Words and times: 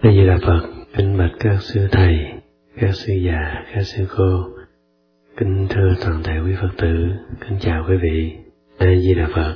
A 0.00 0.12
Di 0.12 0.26
Đà 0.26 0.38
Phật, 0.42 0.60
kính 0.96 1.18
bạch 1.18 1.30
các 1.40 1.56
sư 1.60 1.88
thầy, 1.92 2.18
các 2.76 2.94
sư 2.94 3.12
già, 3.12 3.64
các 3.74 3.82
sư 3.82 4.06
cô, 4.16 4.44
kính 5.36 5.66
thưa 5.70 5.94
toàn 6.04 6.22
thể 6.22 6.32
quý 6.46 6.52
Phật 6.60 6.70
tử, 6.78 6.94
kính 7.40 7.58
chào 7.60 7.84
quý 7.88 7.96
vị. 7.96 8.32
A 8.78 8.94
Di 8.94 9.14
Đà 9.14 9.28
Phật. 9.34 9.54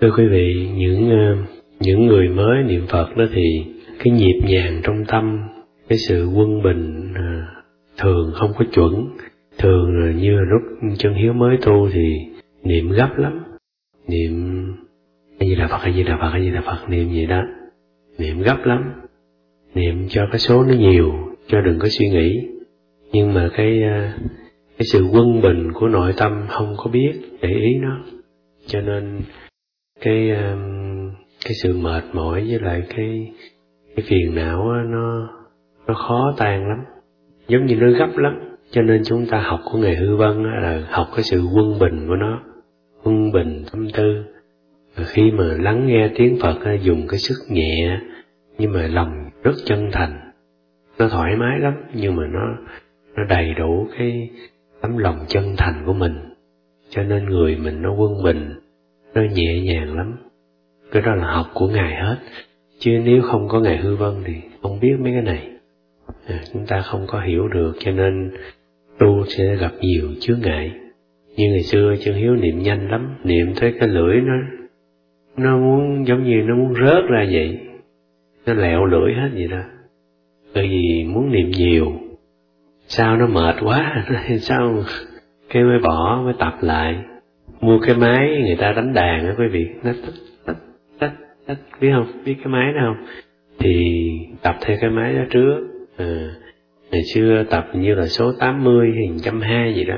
Thưa 0.00 0.10
quý 0.16 0.26
vị, 0.26 0.68
những 0.74 1.10
ờ, 1.10 1.36
những 1.80 2.06
người 2.06 2.28
mới 2.28 2.62
niệm 2.62 2.86
Phật 2.88 3.16
đó 3.16 3.24
thì 3.34 3.64
cái 4.04 4.12
nhịp 4.12 4.40
nhàng 4.48 4.80
trong 4.84 5.04
tâm, 5.04 5.48
cái 5.88 5.98
sự 5.98 6.26
quân 6.34 6.62
bình 6.62 7.12
ờ, 7.14 7.62
thường 7.98 8.32
không 8.34 8.52
có 8.58 8.64
chuẩn, 8.72 9.08
thường 9.58 10.00
ờ, 10.00 10.06
là 10.06 10.12
như 10.12 10.32
lúc 10.32 10.62
chân 10.98 11.14
hiếu 11.14 11.32
mới 11.32 11.56
tu 11.62 11.88
thì 11.92 12.16
niệm 12.64 12.90
gấp 12.90 13.10
lắm, 13.16 13.44
niệm 14.08 14.32
A 15.38 15.46
Di 15.46 15.54
Đà 15.54 15.68
Phật, 15.68 15.78
A 15.82 15.92
Di 15.92 16.02
Đà 16.02 16.16
Phật, 16.20 16.30
A 16.32 16.40
Di 16.40 16.50
Đà 16.50 16.60
Phật 16.60 16.88
niệm 16.88 17.08
gì 17.08 17.26
đó, 17.26 17.42
niệm 18.18 18.42
gấp 18.42 18.56
lắm, 18.64 18.92
niệm 19.76 20.06
cho 20.08 20.26
cái 20.30 20.38
số 20.38 20.64
nó 20.64 20.74
nhiều, 20.74 21.12
cho 21.46 21.60
đừng 21.60 21.78
có 21.78 21.88
suy 21.88 22.08
nghĩ. 22.08 22.48
Nhưng 23.12 23.34
mà 23.34 23.50
cái 23.56 23.82
à, 23.82 24.18
cái 24.78 24.86
sự 24.92 25.06
quân 25.12 25.40
bình 25.40 25.72
của 25.72 25.88
nội 25.88 26.12
tâm 26.16 26.46
không 26.48 26.74
có 26.76 26.90
biết 26.90 27.12
để 27.40 27.48
ý 27.48 27.74
nó. 27.74 28.00
Cho 28.66 28.80
nên 28.80 29.20
cái 30.00 30.30
à, 30.30 30.56
cái 31.44 31.52
sự 31.62 31.76
mệt 31.76 32.04
mỏi 32.12 32.44
với 32.48 32.60
lại 32.60 32.82
cái 32.96 33.32
cái 33.96 34.04
phiền 34.08 34.34
não 34.34 34.72
nó 34.84 35.28
nó 35.86 35.94
khó 35.94 36.34
tan 36.36 36.68
lắm. 36.68 36.78
Giống 37.48 37.66
như 37.66 37.76
nó 37.76 37.90
gấp 37.90 38.16
lắm. 38.16 38.38
Cho 38.70 38.82
nên 38.82 39.02
chúng 39.04 39.26
ta 39.26 39.40
học 39.40 39.60
của 39.72 39.78
ngày 39.78 39.96
hư 39.96 40.16
vân 40.16 40.42
là 40.42 40.86
học 40.90 41.06
cái 41.14 41.22
sự 41.22 41.42
quân 41.54 41.78
bình 41.78 42.08
của 42.08 42.16
nó. 42.16 42.42
Quân 43.04 43.32
bình 43.32 43.64
tâm 43.72 43.90
tư. 43.90 44.24
Và 44.96 45.04
khi 45.04 45.30
mà 45.30 45.44
lắng 45.44 45.86
nghe 45.86 46.08
tiếng 46.16 46.38
phật 46.40 46.58
dùng 46.82 47.06
cái 47.08 47.18
sức 47.18 47.36
nhẹ, 47.50 48.00
nhưng 48.58 48.72
mà 48.72 48.86
lòng 48.86 49.25
rất 49.46 49.54
chân 49.64 49.90
thành. 49.92 50.20
Nó 50.98 51.08
thoải 51.08 51.36
mái 51.36 51.58
lắm 51.58 51.74
nhưng 51.94 52.16
mà 52.16 52.26
nó 52.26 52.40
nó 53.16 53.24
đầy 53.24 53.54
đủ 53.54 53.86
cái 53.98 54.30
tấm 54.80 54.98
lòng 54.98 55.18
chân 55.28 55.54
thành 55.56 55.82
của 55.86 55.92
mình. 55.92 56.14
Cho 56.90 57.02
nên 57.02 57.24
người 57.24 57.56
mình 57.56 57.82
nó 57.82 57.92
quân 57.92 58.22
bình 58.24 58.54
nó 59.14 59.22
nhẹ 59.22 59.60
nhàng 59.60 59.96
lắm. 59.96 60.16
Cái 60.92 61.02
đó 61.02 61.14
là 61.14 61.32
học 61.32 61.46
của 61.54 61.68
ngài 61.68 61.94
hết. 61.94 62.16
Chứ 62.78 63.00
nếu 63.04 63.22
không 63.22 63.48
có 63.48 63.60
ngài 63.60 63.76
hư 63.76 63.96
vân 63.96 64.14
thì 64.24 64.34
không 64.62 64.80
biết 64.80 64.94
mấy 65.00 65.12
cái 65.12 65.22
này. 65.22 65.48
À, 66.26 66.40
chúng 66.52 66.66
ta 66.66 66.80
không 66.80 67.06
có 67.06 67.20
hiểu 67.20 67.48
được 67.48 67.72
cho 67.78 67.90
nên 67.90 68.30
tu 68.98 69.24
sẽ 69.26 69.56
gặp 69.56 69.72
nhiều 69.80 70.08
chướng 70.20 70.40
ngại. 70.40 70.72
Như 71.36 71.50
ngày 71.50 71.62
xưa 71.62 71.94
chân 72.04 72.14
hiếu 72.14 72.36
niệm 72.36 72.62
nhanh 72.62 72.90
lắm 72.90 73.14
niệm 73.24 73.54
tới 73.60 73.74
cái 73.80 73.88
lưỡi 73.88 74.16
nó 74.20 74.34
nó 75.36 75.58
muốn 75.58 76.06
giống 76.06 76.24
như 76.24 76.42
nó 76.46 76.54
muốn 76.56 76.74
rớt 76.74 77.04
ra 77.08 77.26
vậy 77.32 77.65
nó 78.46 78.54
lẹo 78.54 78.84
lưỡi 78.84 79.14
hết 79.14 79.28
vậy 79.34 79.46
đó. 79.46 79.62
Bởi 80.54 80.68
vì 80.68 81.04
muốn 81.04 81.32
niệm 81.32 81.50
nhiều 81.50 81.92
sao 82.88 83.16
nó 83.16 83.26
mệt 83.26 83.54
quá 83.62 84.04
sao 84.40 84.84
cái 85.48 85.62
mới 85.64 85.78
bỏ 85.78 86.22
mới 86.24 86.34
tập 86.38 86.54
lại. 86.60 86.96
Mua 87.60 87.78
cái 87.78 87.96
máy 87.96 88.42
người 88.46 88.56
ta 88.56 88.72
đánh 88.72 88.94
đàn 88.94 89.26
á 89.26 89.34
quý 89.38 89.46
vị. 89.48 89.66
Nó 89.82 89.92
tách 90.04 90.14
tách 90.46 90.56
tách 90.98 91.12
tách 91.46 91.58
biết 91.80 91.90
không? 91.94 92.06
Biết 92.24 92.34
cái 92.38 92.46
máy 92.46 92.72
đó 92.72 92.80
không? 92.84 93.06
Thì 93.58 93.94
tập 94.42 94.56
theo 94.60 94.76
cái 94.80 94.90
máy 94.90 95.14
đó 95.14 95.22
trước. 95.30 95.68
À, 95.96 96.34
ngày 96.90 97.02
xưa 97.14 97.44
tập 97.50 97.68
như 97.74 97.94
là 97.94 98.06
số 98.06 98.32
80 98.40 98.92
hay 98.94 99.08
120 99.10 99.74
gì 99.74 99.84
đó. 99.84 99.96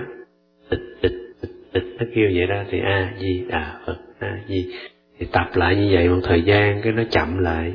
Tịch 0.71 0.81
tịch 1.01 1.13
tịch 1.41 1.51
tịch 1.73 1.85
nó 1.99 2.07
kêu 2.15 2.31
vậy 2.35 2.47
đó. 2.47 2.63
Thì 2.71 2.79
a 2.81 3.15
di 3.21 3.45
đà 3.49 3.81
phật 3.87 3.97
a 4.19 4.39
di. 4.49 4.67
Thì 5.19 5.27
tập 5.33 5.47
lại 5.55 5.77
như 5.77 5.89
vậy 5.93 6.09
một 6.09 6.21
thời 6.25 6.43
gian 6.43 6.81
cái 6.83 6.93
nó 6.93 7.03
chậm 7.11 7.39
lại 7.39 7.73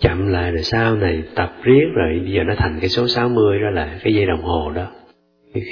chậm 0.00 0.28
lại 0.28 0.50
rồi 0.50 0.62
sau 0.62 0.96
này 0.96 1.22
tập 1.34 1.52
riết 1.62 1.84
rồi 1.94 2.20
bây 2.22 2.32
giờ 2.32 2.42
nó 2.44 2.54
thành 2.56 2.78
cái 2.80 2.88
số 2.88 3.08
60 3.08 3.58
đó 3.58 3.70
là 3.70 3.98
cái 4.02 4.14
dây 4.14 4.26
đồng 4.26 4.42
hồ 4.42 4.72
đó. 4.74 4.86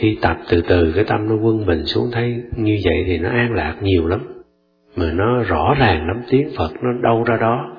Khi 0.00 0.18
tập 0.22 0.36
từ 0.48 0.60
từ 0.60 0.92
cái 0.92 1.04
tâm 1.04 1.28
nó 1.28 1.34
quân 1.34 1.66
bình 1.66 1.84
xuống 1.84 2.10
thấy 2.12 2.42
như 2.56 2.78
vậy 2.84 3.04
thì 3.06 3.18
nó 3.18 3.28
an 3.28 3.54
lạc 3.54 3.76
nhiều 3.80 4.06
lắm. 4.06 4.20
Mà 4.96 5.12
nó 5.12 5.42
rõ 5.42 5.74
ràng 5.78 6.06
lắm 6.06 6.22
tiếng 6.30 6.48
Phật 6.56 6.72
nó 6.82 6.92
đâu 7.02 7.24
ra 7.24 7.36
đó. 7.36 7.76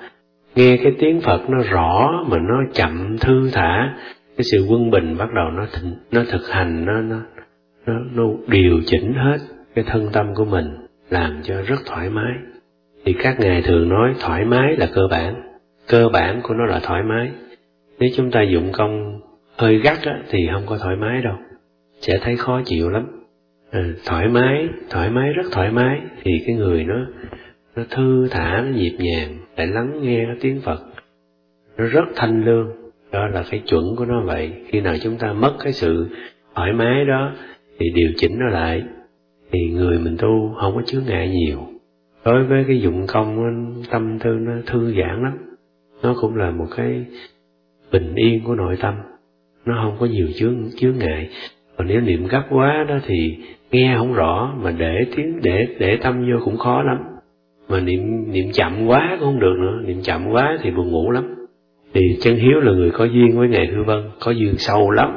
Nghe 0.55 0.77
cái 0.77 0.91
tiếng 0.99 1.21
Phật 1.21 1.49
nó 1.49 1.57
rõ 1.71 2.23
mà 2.27 2.37
nó 2.37 2.63
chậm 2.73 3.17
thư 3.17 3.49
thả 3.53 3.93
cái 4.37 4.43
sự 4.43 4.67
quân 4.69 4.89
bình 4.89 5.17
bắt 5.17 5.29
đầu 5.35 5.49
nó 5.49 5.63
th- 5.63 5.93
nó 6.11 6.23
thực 6.31 6.49
hành 6.49 6.85
nó 6.85 7.01
nó 7.01 7.17
nó, 7.85 7.93
nó 8.13 8.23
điều 8.47 8.81
chỉnh 8.85 9.13
hết 9.13 9.37
cái 9.75 9.85
thân 9.87 10.09
tâm 10.13 10.35
của 10.35 10.45
mình 10.45 10.65
làm 11.09 11.39
cho 11.43 11.61
rất 11.61 11.79
thoải 11.85 12.09
mái. 12.09 12.33
Thì 13.05 13.13
các 13.13 13.39
ngài 13.39 13.61
thường 13.61 13.89
nói 13.89 14.13
thoải 14.19 14.45
mái 14.45 14.75
là 14.77 14.87
cơ 14.93 15.01
bản 15.11 15.52
cơ 15.87 16.09
bản 16.09 16.41
của 16.43 16.53
nó 16.53 16.65
là 16.65 16.79
thoải 16.79 17.03
mái. 17.03 17.31
Nếu 17.99 18.09
chúng 18.15 18.31
ta 18.31 18.41
dụng 18.41 18.71
công 18.71 19.19
hơi 19.57 19.79
gắt 19.79 19.97
á, 20.05 20.19
thì 20.29 20.49
không 20.53 20.63
có 20.65 20.77
thoải 20.77 20.95
mái 20.95 21.21
đâu. 21.21 21.35
Sẽ 22.01 22.17
thấy 22.21 22.37
khó 22.37 22.61
chịu 22.65 22.89
lắm. 22.89 23.07
À, 23.71 23.83
thoải 24.05 24.27
mái 24.27 24.67
thoải 24.89 25.09
mái 25.09 25.33
rất 25.33 25.43
thoải 25.51 25.71
mái. 25.71 26.01
Thì 26.23 26.31
cái 26.45 26.55
người 26.55 26.83
nó 26.83 26.95
nó 27.75 27.83
thư 27.89 28.27
thả 28.31 28.61
nó 28.61 28.77
nhịp 28.77 28.97
nhàng 28.99 29.37
để 29.57 29.65
lắng 29.65 29.99
nghe 30.01 30.25
nó 30.25 30.33
tiếng 30.41 30.61
phật. 30.61 30.79
Nó 31.77 31.85
rất 31.85 32.05
thanh 32.15 32.45
lương. 32.45 32.71
Đó 33.11 33.27
là 33.27 33.43
cái 33.49 33.61
chuẩn 33.67 33.95
của 33.97 34.05
nó 34.05 34.21
vậy. 34.21 34.51
Khi 34.67 34.81
nào 34.81 34.95
chúng 35.01 35.17
ta 35.17 35.33
mất 35.33 35.53
cái 35.63 35.73
sự 35.73 36.07
thoải 36.55 36.73
mái 36.73 37.05
đó 37.05 37.31
thì 37.79 37.85
điều 37.95 38.09
chỉnh 38.17 38.39
nó 38.39 38.45
lại. 38.45 38.83
Thì 39.51 39.59
người 39.69 39.99
mình 39.99 40.17
tu 40.17 40.55
không 40.61 40.75
có 40.75 40.81
chướng 40.85 41.03
ngại 41.05 41.29
nhiều. 41.29 41.59
Đối 42.25 42.43
với 42.43 42.63
cái 42.67 42.81
dụng 42.81 43.07
công 43.07 43.37
tâm 43.91 44.19
tư 44.19 44.29
nó 44.29 44.53
thư 44.65 44.93
giãn 44.97 45.23
lắm 45.23 45.52
nó 46.03 46.15
cũng 46.21 46.35
là 46.35 46.51
một 46.51 46.67
cái 46.77 47.05
bình 47.91 48.15
yên 48.15 48.43
của 48.43 48.55
nội 48.55 48.77
tâm. 48.81 48.93
Nó 49.65 49.79
không 49.83 49.97
có 49.99 50.05
nhiều 50.05 50.27
chướng 50.35 50.69
chướng 50.77 50.97
ngại. 50.97 51.29
Còn 51.77 51.87
nếu 51.87 52.01
niệm 52.01 52.27
gấp 52.27 52.43
quá 52.49 52.85
đó 52.89 52.99
thì 53.05 53.37
nghe 53.71 53.95
không 53.97 54.13
rõ, 54.13 54.55
mà 54.61 54.71
để 54.71 55.05
tiếng, 55.15 55.39
để 55.41 55.67
để 55.79 55.97
tâm 56.01 56.31
vô 56.31 56.45
cũng 56.45 56.57
khó 56.57 56.83
lắm. 56.83 56.97
Mà 57.69 57.79
niệm 57.79 58.31
niệm 58.31 58.51
chậm 58.53 58.87
quá 58.87 59.17
cũng 59.19 59.27
không 59.27 59.39
được 59.39 59.55
nữa. 59.59 59.81
Niệm 59.85 60.01
chậm 60.03 60.27
quá 60.31 60.57
thì 60.61 60.71
buồn 60.71 60.91
ngủ 60.91 61.11
lắm. 61.11 61.35
Thì 61.93 62.17
chân 62.21 62.35
hiếu 62.35 62.59
là 62.59 62.71
người 62.71 62.91
có 62.91 63.05
duyên 63.05 63.37
với 63.37 63.47
ngài 63.47 63.67
hư 63.67 63.83
vân, 63.83 64.03
có 64.19 64.31
duyên 64.31 64.57
sâu 64.57 64.91
lắm. 64.91 65.09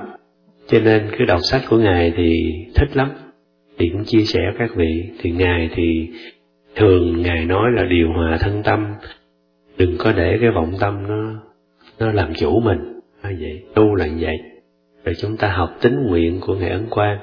Cho 0.69 0.81
nên 0.81 1.03
cứ 1.19 1.25
đọc 1.25 1.41
sách 1.43 1.63
của 1.69 1.79
ngài 1.79 2.13
thì 2.17 2.55
thích 2.75 2.97
lắm. 2.97 3.11
Thì 3.79 3.89
cũng 3.89 4.05
chia 4.05 4.23
sẻ 4.23 4.41
các 4.59 4.71
vị. 4.77 5.05
Thì 5.19 5.31
ngài 5.31 5.71
thì 5.75 6.09
thường 6.77 7.23
ngài 7.23 7.45
nói 7.45 7.71
là 7.73 7.85
điều 7.85 8.13
hòa 8.13 8.39
thân 8.41 8.63
tâm 8.65 8.87
đừng 9.79 9.97
có 9.99 10.13
để 10.13 10.39
cái 10.41 10.51
vọng 10.51 10.73
tâm 10.81 11.07
nó 11.09 11.43
nó 11.99 12.13
làm 12.13 12.35
chủ 12.35 12.61
mình. 12.61 12.79
Như 13.23 13.37
vậy, 13.41 13.63
tu 13.75 13.95
là 13.95 14.07
như 14.07 14.17
vậy. 14.21 14.37
Rồi 15.05 15.15
chúng 15.19 15.37
ta 15.37 15.53
học 15.53 15.71
tính 15.81 16.07
nguyện 16.07 16.41
của 16.41 16.55
ngài 16.55 16.71
ấn 16.71 16.87
quang, 16.91 17.19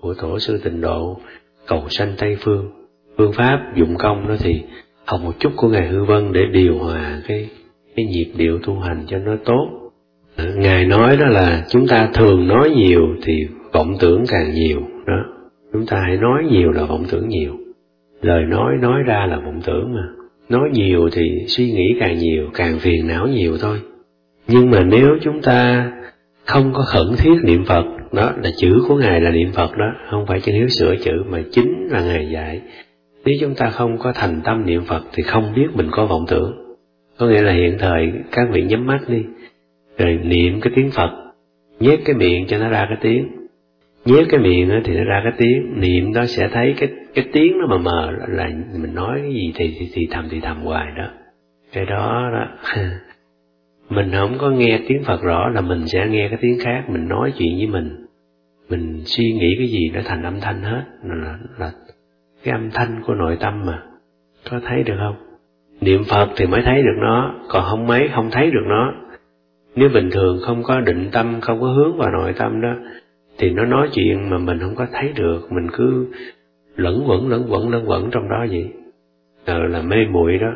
của 0.00 0.14
tổ 0.14 0.38
sư 0.38 0.60
tịnh 0.64 0.80
độ, 0.80 1.20
cầu 1.66 1.88
sanh 1.88 2.12
tây 2.18 2.36
phương. 2.40 2.70
Phương 3.16 3.32
pháp 3.32 3.72
dụng 3.76 3.96
công 3.98 4.28
đó 4.28 4.34
thì 4.38 4.62
học 5.04 5.20
một 5.24 5.32
chút 5.38 5.52
của 5.56 5.68
ngài 5.68 5.88
hư 5.88 6.04
vân 6.04 6.32
để 6.32 6.40
điều 6.52 6.78
hòa 6.78 7.20
cái 7.26 7.48
cái 7.96 8.06
nhịp 8.06 8.32
điệu 8.36 8.58
tu 8.66 8.78
hành 8.78 9.04
cho 9.06 9.18
nó 9.18 9.36
tốt. 9.44 9.68
À, 10.36 10.44
ngài 10.56 10.86
nói 10.86 11.16
đó 11.16 11.26
là 11.26 11.64
chúng 11.68 11.86
ta 11.86 12.08
thường 12.14 12.48
nói 12.48 12.70
nhiều 12.70 13.02
thì 13.22 13.46
vọng 13.72 13.94
tưởng 14.00 14.24
càng 14.28 14.50
nhiều, 14.54 14.80
đó. 15.06 15.24
Chúng 15.72 15.86
ta 15.86 16.00
hãy 16.06 16.16
nói 16.16 16.44
nhiều 16.50 16.72
là 16.72 16.84
vọng 16.84 17.04
tưởng 17.10 17.28
nhiều. 17.28 17.54
Lời 18.20 18.42
nói 18.42 18.72
nói 18.80 19.02
ra 19.06 19.26
là 19.26 19.36
vọng 19.36 19.60
tưởng 19.64 19.94
mà 19.94 20.17
nói 20.48 20.68
nhiều 20.72 21.08
thì 21.12 21.44
suy 21.46 21.70
nghĩ 21.70 21.94
càng 22.00 22.18
nhiều, 22.18 22.50
càng 22.54 22.78
phiền 22.78 23.08
não 23.08 23.26
nhiều 23.26 23.56
thôi. 23.60 23.78
Nhưng 24.48 24.70
mà 24.70 24.82
nếu 24.82 25.08
chúng 25.22 25.42
ta 25.42 25.90
không 26.44 26.72
có 26.72 26.82
khẩn 26.82 27.06
thiết 27.18 27.34
niệm 27.44 27.64
phật, 27.64 27.84
đó 28.12 28.32
là 28.42 28.50
chữ 28.56 28.82
của 28.88 28.96
ngài 28.96 29.20
là 29.20 29.30
niệm 29.30 29.52
phật 29.52 29.70
đó, 29.76 29.92
không 30.10 30.26
phải 30.26 30.40
chân 30.40 30.54
hiếu 30.54 30.68
sửa 30.68 30.96
chữ 30.96 31.12
mà 31.28 31.42
chính 31.52 31.88
là 31.90 32.00
ngài 32.00 32.30
dạy. 32.30 32.60
Nếu 33.24 33.34
chúng 33.40 33.54
ta 33.54 33.70
không 33.70 33.98
có 33.98 34.12
thành 34.12 34.40
tâm 34.44 34.66
niệm 34.66 34.84
phật 34.84 35.04
thì 35.12 35.22
không 35.22 35.52
biết 35.56 35.66
mình 35.74 35.88
có 35.90 36.06
vọng 36.06 36.24
tưởng. 36.28 36.76
Có 37.18 37.26
nghĩa 37.26 37.42
là 37.42 37.52
hiện 37.52 37.76
thời 37.78 38.12
các 38.32 38.48
vị 38.52 38.62
nhắm 38.62 38.86
mắt 38.86 39.00
đi, 39.08 39.22
rồi 39.98 40.18
niệm 40.24 40.60
cái 40.60 40.72
tiếng 40.76 40.90
phật, 40.90 41.10
nhét 41.80 42.00
cái 42.04 42.16
miệng 42.16 42.46
cho 42.46 42.58
nó 42.58 42.68
ra 42.68 42.86
cái 42.88 42.98
tiếng. 43.00 43.28
Nhét 44.04 44.26
cái 44.30 44.40
miệng 44.40 44.70
thì 44.84 44.94
nó 44.94 45.04
ra 45.04 45.20
cái 45.24 45.32
tiếng, 45.38 45.80
niệm 45.80 46.12
đó 46.12 46.26
sẽ 46.26 46.48
thấy 46.52 46.74
cái 46.78 46.88
cái 47.18 47.28
tiếng 47.32 47.58
nó 47.58 47.66
mờ 47.66 47.78
mờ 47.78 48.10
là 48.28 48.48
mình 48.72 48.94
nói 48.94 49.18
cái 49.22 49.32
gì 49.32 49.52
thì 49.54 49.76
thì, 49.78 49.90
thì 49.92 50.08
thầm 50.10 50.28
thì 50.30 50.40
thầm 50.40 50.62
hoài 50.62 50.92
đó. 50.96 51.10
Cái 51.72 51.86
đó 51.86 52.30
đó. 52.32 52.72
Mình 53.90 54.10
không 54.12 54.38
có 54.38 54.50
nghe 54.50 54.80
tiếng 54.88 55.04
Phật 55.04 55.22
rõ 55.22 55.48
là 55.48 55.60
mình 55.60 55.86
sẽ 55.86 56.06
nghe 56.08 56.28
cái 56.28 56.38
tiếng 56.40 56.58
khác 56.64 56.84
mình 56.88 57.08
nói 57.08 57.32
chuyện 57.38 57.56
với 57.56 57.66
mình. 57.66 58.06
Mình 58.68 59.02
suy 59.04 59.32
nghĩ 59.32 59.54
cái 59.58 59.66
gì 59.66 59.90
nó 59.94 60.00
thành 60.04 60.22
âm 60.22 60.40
thanh 60.40 60.62
hết. 60.62 60.82
Là, 61.02 61.38
là 61.58 61.72
cái 62.44 62.52
âm 62.52 62.70
thanh 62.70 63.02
của 63.06 63.14
nội 63.14 63.36
tâm 63.40 63.62
mà. 63.66 63.82
Có 64.50 64.60
thấy 64.64 64.82
được 64.82 64.96
không? 64.98 65.16
Niệm 65.80 66.04
Phật 66.04 66.28
thì 66.36 66.46
mới 66.46 66.62
thấy 66.64 66.82
được 66.82 66.96
nó 67.00 67.34
còn 67.48 67.64
không 67.70 67.86
mấy 67.86 68.08
không 68.14 68.30
thấy 68.30 68.50
được 68.50 68.64
nó. 68.66 68.92
Nếu 69.76 69.88
bình 69.94 70.10
thường 70.10 70.38
không 70.46 70.62
có 70.62 70.80
định 70.80 71.08
tâm 71.12 71.40
không 71.40 71.60
có 71.60 71.66
hướng 71.66 71.98
vào 71.98 72.10
nội 72.10 72.32
tâm 72.32 72.60
đó 72.60 72.74
thì 73.38 73.50
nó 73.50 73.64
nói 73.64 73.88
chuyện 73.92 74.30
mà 74.30 74.38
mình 74.38 74.58
không 74.60 74.74
có 74.74 74.86
thấy 74.92 75.12
được. 75.16 75.52
Mình 75.52 75.66
cứ 75.72 76.06
lẫn 76.78 77.04
quẩn 77.06 77.28
lẫn 77.28 77.46
quẩn 77.48 77.70
lẫn 77.70 77.88
quẩn 77.88 78.10
trong 78.10 78.28
đó 78.28 78.46
vậy. 78.50 78.68
Ờ 79.44 79.66
là 79.66 79.82
mê 79.82 79.96
muội 80.10 80.38
đó. 80.38 80.52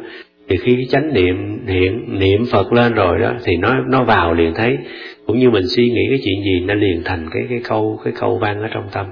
Thì 0.48 0.56
khi 0.56 0.74
cái 0.74 0.86
chánh 0.88 1.14
niệm 1.14 1.66
hiện, 1.66 2.18
niệm 2.18 2.44
phật 2.52 2.72
lên 2.72 2.94
rồi 2.94 3.18
đó, 3.18 3.32
thì 3.44 3.56
nó 3.56 3.74
nó 3.88 4.04
vào 4.04 4.34
liền 4.34 4.54
thấy. 4.54 4.78
Cũng 5.26 5.38
như 5.38 5.50
mình 5.50 5.68
suy 5.68 5.90
nghĩ 5.90 6.06
cái 6.08 6.18
chuyện 6.24 6.42
gì, 6.44 6.64
nó 6.66 6.74
liền 6.74 7.02
thành 7.04 7.28
cái 7.32 7.46
cái 7.48 7.60
câu 7.64 8.00
cái 8.04 8.12
câu 8.16 8.38
văn 8.38 8.62
ở 8.62 8.68
trong 8.72 8.88
tâm. 8.92 9.06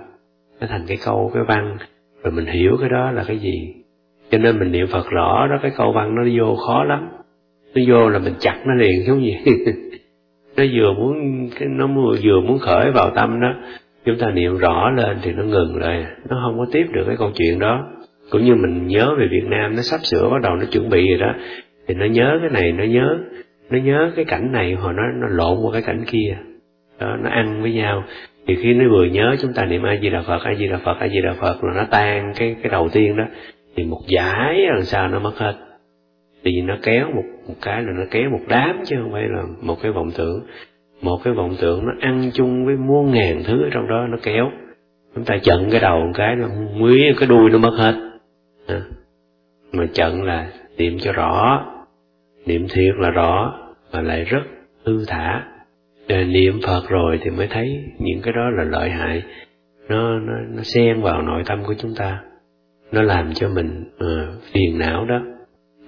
Nó 0.61 0.67
thành 0.67 0.83
cái 0.87 0.97
câu, 1.05 1.31
cái 1.35 1.43
văn 1.49 1.77
rồi 2.23 2.33
mình 2.33 2.47
hiểu 2.47 2.77
cái 2.81 2.89
đó 2.89 3.11
là 3.11 3.25
cái 3.25 3.39
gì. 3.39 3.75
Cho 4.31 4.39
nên 4.39 4.59
mình 4.59 4.73
niệm 4.73 4.87
phật 4.87 5.11
rõ 5.11 5.47
đó, 5.51 5.59
cái 5.63 5.71
câu 5.77 5.93
văn 5.93 6.15
nó 6.15 6.23
vô 6.39 6.57
khó 6.57 6.85
lắm. 6.85 7.09
Nó 7.75 7.83
vô 7.89 8.09
là 8.09 8.19
mình 8.19 8.35
chặt 8.41 8.57
nó 8.67 8.75
liền, 8.75 9.05
giống 9.07 9.19
như. 9.23 9.33
Nó 10.57 10.65
vừa 10.75 10.93
muốn, 10.93 11.49
cái, 11.59 11.69
nó 11.69 11.87
vừa 12.23 12.41
muốn 12.41 12.59
khởi 12.59 12.91
vào 12.91 13.11
tâm 13.11 13.41
đó 13.41 13.55
chúng 14.05 14.19
ta 14.19 14.31
niệm 14.31 14.57
rõ 14.57 14.91
lên 14.91 15.17
thì 15.23 15.33
nó 15.33 15.43
ngừng 15.43 15.77
lại 15.77 16.07
nó 16.29 16.41
không 16.45 16.59
có 16.59 16.67
tiếp 16.73 16.87
được 16.93 17.05
cái 17.07 17.17
câu 17.19 17.31
chuyện 17.35 17.59
đó. 17.59 17.87
Cũng 18.31 18.45
như 18.45 18.55
mình 18.55 18.87
nhớ 18.87 19.15
về 19.19 19.27
Việt 19.31 19.45
Nam 19.45 19.77
nó 19.77 19.83
sắp 19.83 20.01
sửa 20.03 20.29
bắt 20.31 20.43
đầu 20.43 20.57
nó 20.57 20.65
chuẩn 20.73 20.89
bị 20.89 21.09
rồi 21.09 21.19
đó 21.19 21.35
thì 21.89 21.95
nó 21.95 22.07
nhớ 22.07 22.39
cái 22.41 22.63
này 22.63 22.73
nó 22.73 22.85
nhớ 22.85 23.19
nó 23.71 23.79
nhớ 23.79 24.13
cái 24.17 24.25
cảnh 24.25 24.53
này 24.53 24.75
hồi 24.75 24.93
nó 24.97 25.03
nó 25.21 25.27
lộn 25.31 25.59
qua 25.63 25.73
cái 25.73 25.83
cảnh 25.83 26.05
kia. 26.07 26.37
Đó, 27.01 27.17
nó 27.23 27.31
ăn 27.31 27.63
với 27.63 27.73
nhau. 27.73 28.05
Thì 28.47 28.57
khi 28.63 28.75
nó 28.75 28.85
vừa 28.91 29.05
nhớ 29.05 29.37
chúng 29.43 29.53
ta 29.53 29.65
niệm 29.65 29.83
a 29.83 29.97
di 30.03 30.11
đà 30.11 30.23
phật 30.23 30.43
a 30.45 30.55
di 30.55 30.69
đà 30.69 30.79
phật 30.85 30.97
a 31.01 31.09
di 31.09 31.21
đà 31.21 31.33
phật 31.33 31.65
là 31.65 31.73
nó 31.77 31.85
tan 31.91 32.33
cái 32.37 32.57
cái 32.63 32.71
đầu 32.71 32.89
tiên 32.93 33.17
đó 33.17 33.25
thì 33.77 33.85
một 33.85 34.01
giải 34.07 34.67
làm 34.75 34.83
sao 34.83 35.09
nó 35.09 35.19
mất 35.19 35.33
hết. 35.37 35.55
Vì 36.43 36.63
nó 36.63 36.77
kéo 36.83 37.07
một 37.15 37.23
một 37.49 37.55
cái 37.63 37.83
là 37.83 37.93
nó 37.99 38.05
kéo 38.11 38.31
một 38.31 38.41
đám 38.49 38.81
chứ 38.85 38.97
không 39.03 39.13
phải 39.13 39.23
là 39.23 39.43
một 39.63 39.77
cái 39.83 39.93
vọng 39.93 40.11
tưởng 40.17 40.41
một 41.03 41.21
cái 41.25 41.35
vọng 41.35 41.57
tưởng 41.61 41.87
nó 41.87 41.93
ăn 42.01 42.31
chung 42.35 42.67
với 42.67 42.77
muôn 42.77 43.11
ngàn 43.11 43.43
thứ 43.45 43.63
ở 43.63 43.69
trong 43.73 43.89
đó 43.89 44.07
nó 44.11 44.17
kéo. 44.23 44.51
Chúng 45.15 45.25
ta 45.25 45.39
chận 45.43 45.71
cái 45.71 45.81
đầu 45.81 46.01
một 46.01 46.13
cái 46.15 46.37
nó 46.37 46.49
muối 46.79 47.01
cái 47.19 47.29
đuôi 47.29 47.51
nó 47.51 47.59
mất 47.59 47.77
hết. 47.79 47.95
À. 48.67 48.83
mà 49.73 49.87
chận 49.93 50.25
là 50.25 50.51
niệm 50.77 50.99
cho 50.99 51.13
rõ. 51.13 51.67
Niệm 52.47 52.67
thiệt 52.71 52.95
là 52.99 53.11
rõ 53.11 53.55
và 53.91 54.01
lại 54.01 54.25
rất 54.25 54.43
thư 54.85 55.05
thả. 55.07 55.43
Để 56.09 56.25
niệm 56.25 56.61
phật 56.67 56.83
rồi 56.89 57.19
thì 57.23 57.31
mới 57.31 57.47
thấy 57.47 57.85
những 57.99 58.23
cái 58.23 58.33
đó 58.33 58.51
là 58.51 58.65
lợi 58.65 58.91
hại. 58.91 59.23
Nó 59.89 60.19
nó 60.19 60.33
nó 60.57 60.63
xen 60.63 61.03
vào 61.03 61.23
nội 61.23 61.43
tâm 61.47 61.65
của 61.65 61.75
chúng 61.79 61.95
ta. 61.95 62.21
Nó 62.93 63.03
làm 63.03 63.35
cho 63.35 63.49
mình 63.49 63.85
uh, 63.97 64.43
phiền 64.53 64.79
não 64.79 65.05
đó. 65.05 65.21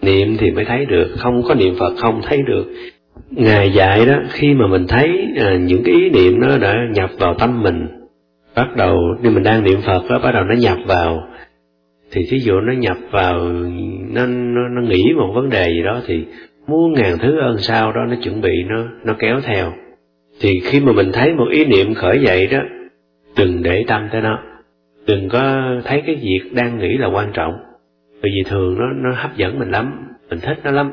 Niệm 0.02 0.36
thì 0.38 0.50
mới 0.50 0.64
thấy 0.64 0.84
được. 0.84 1.14
Không 1.18 1.42
có 1.48 1.54
niệm 1.54 1.74
phật 1.78 1.92
không 1.98 2.20
thấy 2.22 2.42
được 2.46 2.64
ngài 3.30 3.72
dạy 3.72 4.06
đó 4.06 4.14
khi 4.30 4.54
mà 4.54 4.66
mình 4.66 4.86
thấy 4.88 5.26
à, 5.40 5.56
những 5.56 5.82
cái 5.84 5.94
ý 5.94 6.10
niệm 6.10 6.40
nó 6.40 6.58
đã 6.58 6.74
nhập 6.94 7.10
vào 7.18 7.34
tâm 7.34 7.62
mình 7.62 7.86
bắt 8.56 8.76
đầu 8.76 8.96
khi 9.22 9.30
mình 9.30 9.42
đang 9.42 9.64
niệm 9.64 9.80
phật 9.86 10.02
đó 10.10 10.18
bắt 10.24 10.32
đầu 10.32 10.44
nó 10.44 10.54
nhập 10.54 10.78
vào 10.86 11.28
thì 12.12 12.26
thí 12.30 12.38
dụ 12.38 12.60
nó 12.60 12.72
nhập 12.72 12.96
vào 13.10 13.48
nó 14.12 14.26
nó, 14.26 14.68
nó 14.68 14.82
nghĩ 14.82 15.12
một 15.16 15.32
vấn 15.34 15.50
đề 15.50 15.68
gì 15.68 15.82
đó 15.82 16.00
thì 16.06 16.24
muôn 16.66 16.92
ngàn 16.92 17.18
thứ 17.18 17.38
ơn 17.38 17.58
sao 17.58 17.92
đó 17.92 18.00
nó 18.08 18.14
chuẩn 18.22 18.40
bị 18.40 18.64
nó 18.68 18.84
nó 19.04 19.14
kéo 19.18 19.40
theo. 19.44 19.72
Thì 20.40 20.60
khi 20.64 20.80
mà 20.80 20.92
mình 20.92 21.10
thấy 21.12 21.34
một 21.34 21.46
ý 21.50 21.64
niệm 21.64 21.94
khởi 21.94 22.20
dậy 22.22 22.46
đó 22.46 22.58
đừng 23.36 23.62
để 23.62 23.84
tâm 23.88 24.08
tới 24.12 24.20
nó. 24.20 24.42
Đừng 25.06 25.28
có 25.28 25.62
thấy 25.84 26.02
cái 26.06 26.14
việc 26.14 26.40
đang 26.52 26.78
nghĩ 26.78 26.96
là 26.98 27.06
quan 27.06 27.32
trọng. 27.32 27.52
Bởi 28.22 28.30
vì 28.34 28.50
thường 28.50 28.78
nó 28.78 28.84
nó 28.92 29.16
hấp 29.16 29.36
dẫn 29.36 29.58
mình 29.58 29.70
lắm 29.70 29.92
mình 30.30 30.40
thích 30.40 30.58
nó 30.64 30.70
lắm 30.70 30.90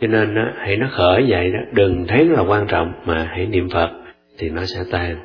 cho 0.00 0.06
nên 0.06 0.34
đó, 0.34 0.52
hãy 0.56 0.76
nó 0.76 0.88
khởi 0.90 1.26
dậy 1.26 1.50
đó 1.52 1.58
đừng 1.72 2.04
thấy 2.08 2.24
nó 2.24 2.32
là 2.32 2.42
quan 2.42 2.66
trọng 2.66 2.92
mà 3.04 3.24
hãy 3.30 3.46
niệm 3.46 3.68
phật 3.70 3.90
thì 4.38 4.50
nó 4.50 4.64
sẽ 4.64 4.80
tan. 4.92 5.16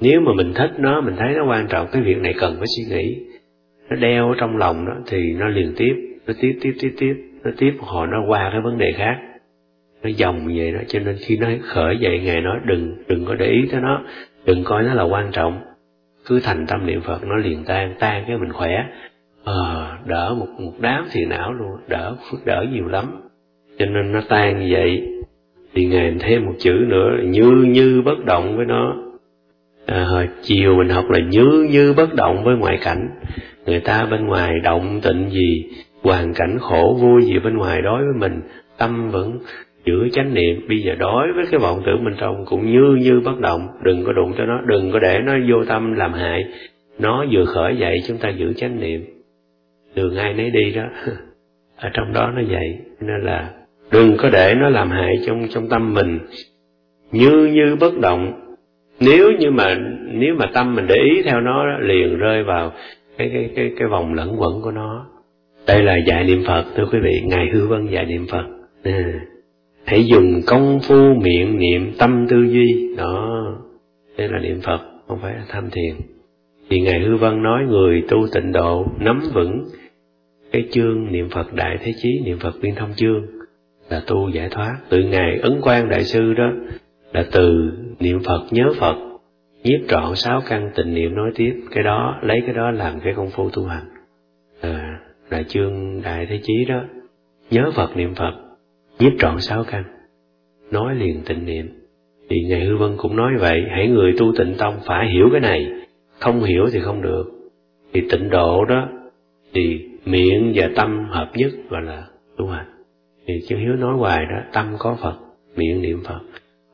Nếu 0.00 0.20
mà 0.20 0.32
mình 0.36 0.52
thích 0.54 0.70
nó 0.78 1.00
mình 1.00 1.16
thấy 1.16 1.34
nó 1.34 1.44
quan 1.48 1.66
trọng 1.66 1.86
cái 1.92 2.02
việc 2.02 2.18
này 2.18 2.34
cần 2.38 2.56
phải 2.58 2.66
suy 2.76 2.84
nghĩ. 2.84 3.16
Nó 3.90 3.96
đeo 3.96 4.28
ở 4.28 4.34
trong 4.38 4.56
lòng 4.56 4.86
đó 4.86 4.92
thì 5.06 5.32
nó 5.32 5.48
liền 5.48 5.72
tiếp 5.76 5.94
nó 6.26 6.34
tiếp 6.40 6.58
tiếp 6.60 6.72
tiếp 6.80 6.94
tiếp 6.98 7.14
nó 7.44 7.50
tiếp 7.58 7.74
một 7.78 7.86
hồi 7.86 8.06
nó 8.06 8.18
qua 8.28 8.48
cái 8.52 8.60
vấn 8.60 8.78
đề 8.78 8.92
khác. 8.92 9.16
Nó 10.02 10.10
dòng 10.16 10.46
vậy 10.56 10.72
đó 10.72 10.80
cho 10.88 10.98
nên 11.00 11.16
khi 11.26 11.36
nó 11.36 11.48
khởi 11.62 11.98
dậy 11.98 12.20
ngài 12.24 12.40
nói 12.40 12.56
đừng 12.64 12.96
đừng 13.08 13.24
có 13.24 13.34
để 13.34 13.46
ý 13.46 13.68
tới 13.70 13.80
nó 13.80 14.02
đừng 14.44 14.64
coi 14.64 14.82
nó 14.82 14.94
là 14.94 15.02
quan 15.02 15.28
trọng. 15.32 15.60
Cứ 16.26 16.40
thành 16.40 16.66
tâm 16.66 16.86
niệm 16.86 17.00
phật 17.00 17.24
nó 17.24 17.36
liền 17.36 17.64
tan 17.64 17.94
tan 17.98 18.24
cái 18.28 18.38
mình 18.38 18.52
khỏe. 18.52 18.84
Ờ 19.44 19.96
đỡ 20.06 20.34
một 20.38 20.46
một 20.58 20.72
đám 20.80 21.06
thì 21.12 21.24
não 21.24 21.52
luôn 21.52 21.70
đỡ 21.88 22.16
đỡ 22.44 22.64
nhiều 22.72 22.88
lắm 22.88 23.25
cho 23.78 23.86
nên 23.86 24.12
nó 24.12 24.20
tan 24.28 24.60
như 24.60 24.68
vậy. 24.70 25.02
Thì 25.74 25.86
ngài 25.86 26.14
thêm 26.20 26.46
một 26.46 26.52
chữ 26.58 26.72
nữa 26.72 27.10
là 27.10 27.22
như 27.22 27.50
như 27.50 28.02
bất 28.04 28.24
động 28.24 28.56
với 28.56 28.66
nó. 28.66 28.96
À, 29.86 30.04
hồi 30.04 30.28
chiều 30.42 30.74
mình 30.76 30.88
học 30.88 31.10
là 31.10 31.18
như 31.18 31.68
như 31.70 31.94
bất 31.96 32.14
động 32.14 32.44
với 32.44 32.56
ngoại 32.56 32.78
cảnh. 32.82 33.08
Người 33.66 33.80
ta 33.80 34.06
bên 34.10 34.26
ngoài 34.26 34.60
động 34.62 35.00
tịnh 35.02 35.30
gì 35.30 35.64
hoàn 36.02 36.34
cảnh 36.34 36.58
khổ 36.60 36.98
vui 37.00 37.22
gì 37.22 37.38
bên 37.38 37.56
ngoài 37.56 37.82
đối 37.82 38.04
với 38.04 38.14
mình 38.20 38.40
tâm 38.78 39.10
vẫn 39.10 39.38
giữ 39.84 40.08
chánh 40.12 40.34
niệm. 40.34 40.60
Bây 40.68 40.82
giờ 40.82 40.94
đối 40.94 41.32
với 41.32 41.44
cái 41.50 41.60
vọng 41.60 41.82
tưởng 41.86 42.04
bên 42.04 42.14
trong 42.18 42.44
cũng 42.46 42.72
như 42.72 42.96
như 43.02 43.20
bất 43.24 43.40
động. 43.40 43.68
Đừng 43.82 44.04
có 44.04 44.12
đụng 44.12 44.32
cho 44.38 44.44
nó 44.44 44.60
đừng 44.66 44.92
có 44.92 44.98
để 44.98 45.20
nó 45.24 45.32
vô 45.50 45.64
tâm 45.64 45.92
làm 45.92 46.12
hại. 46.12 46.44
Nó 46.98 47.24
vừa 47.32 47.44
khởi 47.44 47.76
dậy 47.76 48.02
chúng 48.06 48.18
ta 48.18 48.28
giữ 48.28 48.52
chánh 48.52 48.80
niệm. 48.80 49.04
Đường 49.94 50.16
ai 50.16 50.34
nấy 50.34 50.50
đi 50.50 50.72
đó. 50.72 50.84
Ở 51.76 51.90
trong 51.92 52.12
đó 52.12 52.32
nó 52.36 52.42
vậy 52.48 52.78
nên 53.00 53.20
là 53.22 53.50
đừng 53.92 54.16
có 54.16 54.30
để 54.30 54.54
nó 54.54 54.68
làm 54.68 54.90
hại 54.90 55.14
trong 55.26 55.48
trong 55.50 55.68
tâm 55.68 55.94
mình. 55.94 56.18
Như 57.12 57.50
như 57.52 57.76
bất 57.80 57.98
động 57.98 58.46
nếu 59.00 59.32
như 59.38 59.50
mà 59.50 59.76
nếu 60.12 60.34
mà 60.34 60.46
tâm 60.54 60.74
mình 60.74 60.86
để 60.88 60.94
ý 60.94 61.22
theo 61.24 61.40
nó 61.40 61.78
liền 61.78 62.18
rơi 62.18 62.42
vào 62.42 62.72
cái 63.18 63.30
cái 63.32 63.50
cái 63.56 63.72
cái 63.78 63.88
vòng 63.88 64.14
lẫn 64.14 64.36
quẩn 64.38 64.62
của 64.62 64.70
nó. 64.70 65.06
Đây 65.66 65.82
là 65.82 65.96
dạy 65.96 66.24
niệm 66.24 66.44
phật 66.46 66.64
thưa 66.76 66.86
quý 66.92 66.98
vị 66.98 67.22
ngài 67.24 67.48
hư 67.52 67.66
vân 67.66 67.86
dạy 67.86 68.06
niệm 68.06 68.26
phật. 68.30 68.44
À, 68.84 69.20
hãy 69.84 70.06
dùng 70.06 70.40
công 70.46 70.80
phu 70.82 71.14
miệng 71.14 71.58
niệm 71.58 71.92
tâm 71.98 72.26
tư 72.30 72.42
duy. 72.42 72.94
Đó 72.96 73.44
đây 74.18 74.28
là 74.28 74.38
niệm 74.38 74.60
phật 74.62 74.80
không 75.08 75.18
phải 75.22 75.34
là 75.34 75.44
tham 75.48 75.70
thiền. 75.70 75.94
Thì 76.70 76.80
ngài 76.80 77.00
hư 77.00 77.16
vân 77.16 77.42
nói 77.42 77.62
người 77.68 78.02
tu 78.08 78.26
tịnh 78.34 78.52
độ 78.52 78.86
nắm 79.00 79.20
vững 79.34 79.64
cái 80.52 80.68
chương 80.70 81.12
niệm 81.12 81.28
phật 81.30 81.54
đại 81.54 81.78
thế 81.80 81.92
chí 82.02 82.20
niệm 82.24 82.38
phật 82.38 82.60
viên 82.60 82.74
thông 82.74 82.92
chương 82.96 83.35
là 83.88 84.02
tu 84.06 84.28
giải 84.28 84.48
thoát. 84.50 84.76
Từ 84.88 84.98
ngày 84.98 85.38
ấn 85.42 85.60
quan 85.62 85.88
đại 85.88 86.04
sư 86.04 86.32
đó 86.32 86.52
là 87.12 87.24
từ 87.32 87.72
niệm 88.00 88.22
phật 88.24 88.46
nhớ 88.50 88.72
phật 88.78 88.96
nhiếp 89.62 89.80
trọn 89.88 90.14
sáu 90.14 90.42
căn 90.48 90.70
tịnh 90.74 90.94
niệm 90.94 91.14
nói 91.14 91.30
tiếp. 91.34 91.54
Cái 91.70 91.84
đó 91.84 92.18
lấy 92.22 92.42
cái 92.46 92.54
đó 92.54 92.70
làm 92.70 93.00
cái 93.00 93.14
công 93.16 93.30
phu 93.30 93.50
tu 93.50 93.64
hành. 93.64 93.84
À, 94.60 95.00
là 95.30 95.42
chương 95.42 96.02
đại 96.02 96.26
thế 96.26 96.40
chí 96.42 96.64
đó 96.64 96.84
nhớ 97.50 97.70
phật 97.74 97.96
niệm 97.96 98.14
phật 98.14 98.32
nhiếp 98.98 99.12
trọn 99.18 99.40
sáu 99.40 99.64
căn 99.64 99.84
nói 100.70 100.94
liền 100.94 101.22
tịnh 101.26 101.46
niệm. 101.46 101.68
Thì 102.28 102.44
ngài 102.44 102.64
hư 102.64 102.76
vân 102.76 102.96
cũng 102.96 103.16
nói 103.16 103.32
vậy 103.38 103.64
hãy 103.70 103.88
người 103.88 104.14
tu 104.18 104.32
tịnh 104.38 104.54
tông 104.58 104.78
phải 104.86 105.08
hiểu 105.10 105.28
cái 105.32 105.40
này 105.40 105.70
không 106.18 106.42
hiểu 106.42 106.66
thì 106.72 106.80
không 106.80 107.02
được. 107.02 107.24
Thì 107.92 108.02
tịnh 108.10 108.30
độ 108.30 108.64
đó 108.64 108.88
thì 109.54 109.88
miệng 110.04 110.52
và 110.54 110.70
tâm 110.76 111.08
hợp 111.10 111.30
nhất 111.34 111.50
gọi 111.70 111.82
là 111.82 112.06
tu 112.36 112.46
hành 112.46 112.75
thì 113.26 113.40
chư 113.48 113.56
hiếu 113.56 113.76
nói 113.76 113.96
hoài 113.96 114.26
đó, 114.26 114.40
tâm 114.52 114.66
có 114.78 114.96
phật, 115.02 115.14
miệng 115.56 115.82
niệm 115.82 116.02
phật. 116.04 116.20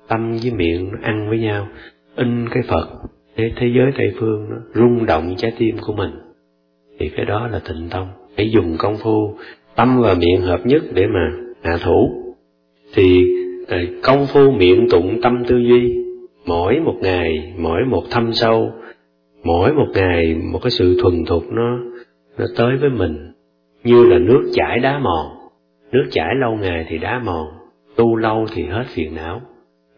Tâm 0.08 0.36
với 0.42 0.50
miệng 0.50 0.90
ăn 1.02 1.28
với 1.28 1.38
nhau, 1.38 1.68
in 2.16 2.48
cái 2.48 2.62
phật 2.68 2.88
để 3.36 3.52
thế 3.56 3.66
giới 3.76 3.92
tây 3.96 4.12
phương 4.18 4.46
nó 4.50 4.56
rung 4.74 5.06
động 5.06 5.34
trái 5.36 5.52
tim 5.58 5.76
của 5.86 5.92
mình. 5.92 6.10
Thì 6.98 7.08
cái 7.08 7.26
đó 7.26 7.48
là 7.48 7.60
tịnh 7.68 7.88
tông, 7.90 8.08
hãy 8.36 8.50
dùng 8.50 8.76
công 8.78 8.96
phu, 8.96 9.34
tâm 9.76 10.00
và 10.02 10.14
miệng 10.14 10.40
hợp 10.40 10.66
nhất 10.66 10.82
để 10.94 11.06
mà 11.06 11.30
hạ 11.62 11.78
thủ. 11.84 12.10
Thì 12.94 13.24
ờ, 13.68 13.78
công 14.02 14.26
phu 14.26 14.50
miệng 14.50 14.86
tụng 14.90 15.20
tâm 15.22 15.44
tư 15.48 15.58
duy, 15.58 16.04
mỗi 16.46 16.80
một 16.80 16.96
ngày, 17.00 17.54
mỗi 17.58 17.84
một 17.84 18.02
thâm 18.10 18.32
sâu, 18.32 18.72
mỗi 19.44 19.72
một 19.72 19.86
ngày 19.94 20.36
một 20.52 20.58
cái 20.62 20.70
sự 20.70 20.96
thuần 21.02 21.24
thục 21.24 21.52
nó 21.52 21.78
nó 22.38 22.44
tới 22.56 22.76
với 22.76 22.90
mình, 22.90 23.32
như 23.84 24.04
là 24.06 24.18
nước 24.18 24.50
chảy 24.54 24.78
đá 24.78 24.98
mòn 24.98 25.41
nước 25.92 26.08
chảy 26.10 26.34
lâu 26.34 26.56
ngày 26.56 26.86
thì 26.88 26.98
đá 26.98 27.18
mòn 27.18 27.46
tu 27.96 28.16
lâu 28.16 28.46
thì 28.54 28.64
hết 28.64 28.84
phiền 28.94 29.14
não. 29.14 29.42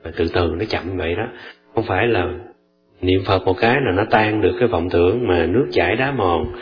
Và 0.02 0.10
từ 0.16 0.28
từ 0.34 0.54
nó 0.58 0.64
chậm 0.68 0.96
vậy 0.96 1.14
đó. 1.14 1.28
Không 1.74 1.84
phải 1.86 2.06
là 2.06 2.28
niệm 3.00 3.22
phật 3.26 3.44
một 3.44 3.56
cái 3.60 3.76
là 3.80 3.92
nó 3.92 4.04
tan 4.10 4.40
được 4.40 4.56
cái 4.58 4.68
vọng 4.68 4.88
tưởng 4.90 5.26
mà 5.28 5.46
nước 5.46 5.66
chảy 5.72 5.96
đá 5.96 6.12
mòn. 6.12 6.52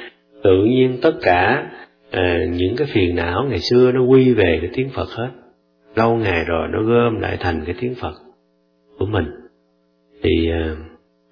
Tự 0.43 0.65
nhiên 0.65 0.99
tất 1.03 1.15
cả 1.23 1.71
à, 2.11 2.45
những 2.51 2.77
cái 2.77 2.89
phiền 2.93 3.17
não 3.17 3.47
ngày 3.49 3.59
xưa 3.59 3.93
nó 3.93 4.03
quy 4.03 4.33
về 4.33 4.59
cái 4.61 4.71
tiếng 4.75 4.89
phật 4.91 5.09
hết. 5.11 5.29
Lâu 5.95 6.17
ngày 6.17 6.45
rồi 6.45 6.69
nó 6.69 6.83
gom 6.83 7.21
lại 7.21 7.37
thành 7.41 7.65
cái 7.65 7.75
tiếng 7.81 7.95
phật 7.95 8.15
của 8.99 9.07
mình. 9.07 9.27
Thì 10.23 10.51
à, 10.51 10.77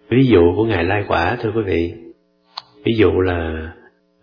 ví 0.09 0.27
dụ 0.27 0.55
của 0.57 0.65
ngài 0.65 0.85
lai 0.85 1.05
quả 1.09 1.37
thưa 1.41 1.53
quý 1.55 1.63
vị. 1.63 1.95
Ví 2.85 2.93
dụ 2.97 3.21
là 3.21 3.71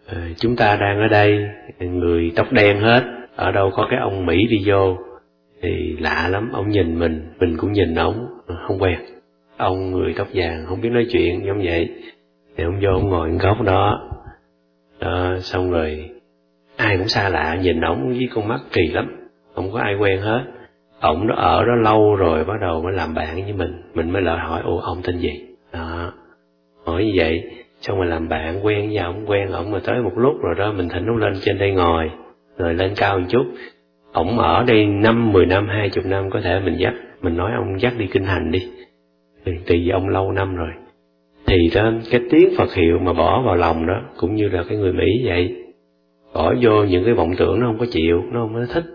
à, 0.07 0.29
chúng 0.37 0.55
ta 0.55 0.75
đang 0.75 0.99
ở 0.99 1.07
đây 1.07 1.45
người 1.79 2.31
tóc 2.35 2.51
đen 2.51 2.79
hết 2.79 3.16
ở 3.37 3.51
đâu 3.51 3.71
có 3.75 3.87
cái 3.89 3.99
ông 3.99 4.25
mỹ 4.25 4.47
đi 4.47 4.63
vô, 4.65 4.97
thì 5.61 5.97
lạ 5.99 6.27
lắm, 6.31 6.49
ông 6.53 6.69
nhìn 6.69 6.99
mình 6.99 7.33
mình 7.39 7.57
cũng 7.57 7.71
nhìn 7.71 7.95
ông, 7.95 8.27
không 8.67 8.81
quen. 8.81 8.99
Ông 9.57 9.91
người 9.91 10.13
tóc 10.17 10.27
vàng, 10.33 10.65
không 10.65 10.81
biết 10.81 10.89
nói 10.89 11.05
chuyện, 11.11 11.45
giống 11.45 11.61
vậy. 11.63 11.89
Thì 12.57 12.63
ông 12.63 12.79
vô, 12.81 12.89
ông 12.91 13.09
ngồi 13.09 13.31
góc 13.31 13.61
đó. 13.61 14.09
Đó, 14.99 15.35
xong 15.39 15.71
rồi, 15.71 16.09
ai 16.77 16.97
cũng 16.97 17.07
xa 17.07 17.29
lạ, 17.29 17.57
nhìn 17.61 17.81
ổng 17.81 18.09
với 18.09 18.29
con 18.33 18.47
mắt 18.47 18.59
kỳ 18.71 18.87
lắm. 18.87 19.29
Không 19.55 19.71
có 19.71 19.79
ai 19.79 19.95
quen 19.95 20.21
hết. 20.21 20.43
Ổng 21.01 21.27
đó 21.27 21.35
ở 21.35 21.65
đó 21.65 21.75
lâu 21.75 22.15
rồi, 22.15 22.43
bắt 22.43 22.55
đầu 22.61 22.81
mới 22.81 22.93
làm 22.93 23.13
bạn 23.13 23.43
với 23.43 23.53
mình. 23.53 23.81
Mình 23.93 24.11
mới 24.11 24.21
lại 24.21 24.37
hỏi, 24.47 24.61
ủa, 24.63 24.79
ông 24.79 25.01
tên 25.03 25.17
gì? 25.17 25.41
Đó. 25.73 26.13
Hỏi 26.85 27.05
như 27.05 27.11
vậy, 27.15 27.43
xong 27.81 27.97
rồi 27.97 28.07
làm 28.07 28.29
bạn 28.29 28.65
quen 28.65 28.87
với 28.87 28.97
ổng, 28.97 29.25
quen 29.25 29.51
ổng 29.51 29.71
mà 29.71 29.79
tới 29.83 30.01
một 30.01 30.13
lúc 30.15 30.35
rồi 30.41 30.55
đó, 30.57 30.71
mình 30.71 30.89
thỉnh 30.89 31.05
ông 31.07 31.17
lên 31.17 31.33
trên 31.41 31.57
đây 31.57 31.71
ngồi 31.71 32.11
rồi 32.57 32.73
lên 32.73 32.93
cao 32.95 33.19
một 33.19 33.25
chút. 33.29 33.45
Ổng 34.13 34.39
ở 34.39 34.63
đây 34.67 34.85
năm, 34.85 35.31
mười 35.33 35.45
năm, 35.45 35.67
hai 35.67 35.89
chục 35.89 36.05
năm, 36.05 36.29
có 36.29 36.41
thể 36.41 36.59
mình 36.59 36.75
dắt, 36.79 36.93
mình 37.21 37.37
nói 37.37 37.51
ông 37.55 37.81
dắt 37.81 37.93
đi 37.97 38.07
kinh 38.07 38.25
hành 38.25 38.51
đi. 38.51 38.67
Tại 39.45 39.57
vì 39.67 39.89
ông 39.89 40.09
lâu 40.09 40.31
năm 40.31 40.55
rồi. 40.55 40.69
Thì 41.47 41.69
đó 41.75 41.91
cái 42.11 42.21
tiếng 42.29 42.49
phật 42.57 42.73
hiệu 42.73 42.99
mà 42.99 43.13
bỏ 43.13 43.41
vào 43.41 43.55
lòng 43.55 43.87
đó, 43.87 44.01
cũng 44.17 44.35
như 44.35 44.49
là 44.49 44.63
cái 44.69 44.77
người 44.77 44.93
mỹ 44.93 45.21
vậy. 45.25 45.55
Bỏ 46.33 46.53
vô 46.61 46.83
những 46.83 47.05
cái 47.05 47.13
vọng 47.13 47.31
tưởng 47.37 47.59
nó 47.59 47.67
không 47.67 47.77
có 47.79 47.85
chịu, 47.91 48.23
nó 48.31 48.39
không 48.41 48.53
có 48.53 48.73
thích. 48.73 48.85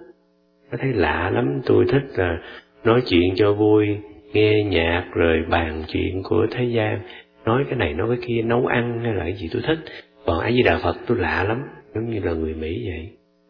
Nó 0.71 0.79
thấy 0.81 0.93
lạ 0.93 1.31
lắm, 1.35 1.61
tôi 1.67 1.85
thích 1.89 2.03
là 2.17 2.39
nói 2.85 3.03
chuyện 3.07 3.35
cho 3.37 3.53
vui, 3.53 3.97
nghe 4.33 4.65
nhạc, 4.65 5.05
rồi 5.15 5.45
bàn 5.49 5.83
chuyện 5.89 6.23
của 6.23 6.47
thế 6.51 6.65
gian. 6.65 7.01
Nói 7.45 7.65
cái 7.69 7.77
này 7.79 7.95
nói 7.95 8.09
cái 8.09 8.27
kia, 8.27 8.43
nấu 8.43 8.67
ăn 8.67 9.01
hay 9.05 9.15
là 9.15 9.25
cái 9.25 9.35
gì 9.35 9.49
tôi 9.53 9.63
thích. 9.67 9.79
Còn 10.27 10.39
ai 10.39 10.53
với 10.53 10.63
đà 10.63 10.79
phật 10.83 10.97
tôi 11.07 11.19
lạ 11.19 11.45
lắm, 11.49 11.63
giống 11.95 12.11
như 12.11 12.21
là 12.21 12.33
người 12.33 12.55
mỹ 12.55 12.87
vậy 12.87 13.09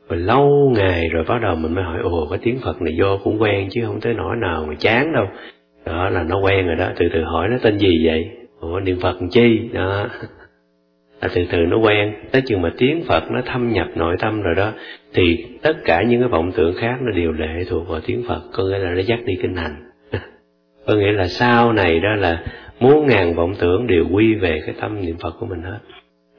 rồi 0.09 0.18
lâu 0.21 0.73
ngày 0.75 1.09
rồi 1.09 1.25
bắt 1.28 1.42
đầu 1.42 1.56
mình 1.56 1.75
mới 1.75 1.85
hỏi, 1.85 1.99
ồ, 2.02 2.26
cái 2.30 2.38
tiếng 2.42 2.59
phật 2.64 2.82
này 2.82 2.94
vô 2.99 3.18
cũng 3.25 3.42
quen 3.42 3.68
chứ 3.71 3.82
không 3.87 4.00
tới 4.00 4.14
nỗi 4.14 4.37
nào 4.37 4.64
mà 4.68 4.75
chán 4.78 5.12
đâu. 5.12 5.26
Đó 5.87 6.09
là 6.09 6.23
nó 6.23 6.38
quen 6.38 6.66
rồi 6.66 6.76
đó, 6.76 6.88
từ 6.97 7.09
từ 7.12 7.23
hỏi 7.23 7.49
nó 7.49 7.56
tên 7.62 7.78
gì 7.78 8.06
vậy? 8.06 8.30
Ủa, 8.61 8.80
niệm 8.80 9.00
phật 9.00 9.16
chi? 9.30 9.68
Đó. 9.73 10.06
Là 11.23 11.28
từ 11.35 11.44
từ 11.52 11.59
nó 11.59 11.76
quen. 11.76 12.14
Tới 12.32 12.42
chừng 12.47 12.62
mà 12.62 12.71
tiếng 12.78 13.04
phật 13.04 13.30
nó 13.30 13.40
thâm 13.47 13.73
nhập 13.73 13.87
nội 13.94 14.16
tâm 14.18 14.42
rồi 14.42 14.54
đó, 14.54 14.73
thì 15.14 15.44
tất 15.62 15.76
cả 15.85 16.02
những 16.02 16.21
cái 16.21 16.28
vọng 16.28 16.52
tưởng 16.52 16.75
khác 16.80 16.97
nó 17.00 17.11
đều 17.11 17.32
lệ 17.32 17.64
thuộc 17.68 17.88
vào 17.88 18.00
tiếng 18.06 18.25
phật. 18.28 18.40
Có 18.52 18.64
nghĩa 18.64 18.78
là 18.78 18.90
nó 18.90 19.00
dắt 19.00 19.18
đi 19.25 19.35
kinh 19.42 19.56
hành. 19.56 19.76
Có 20.87 20.94
nghĩa 20.94 21.12
là 21.12 21.26
sau 21.26 21.73
này 21.73 22.00
đó 22.00 22.14
là 22.14 22.42
muốn 22.80 23.06
ngàn 23.06 23.35
vọng 23.35 23.54
tưởng 23.59 23.87
đều 23.87 24.06
quy 24.12 24.35
về 24.35 24.62
cái 24.66 24.75
tâm 24.80 25.00
niệm 25.00 25.16
phật 25.23 25.35
của 25.40 25.47
mình 25.47 25.62
hết. 25.62 25.78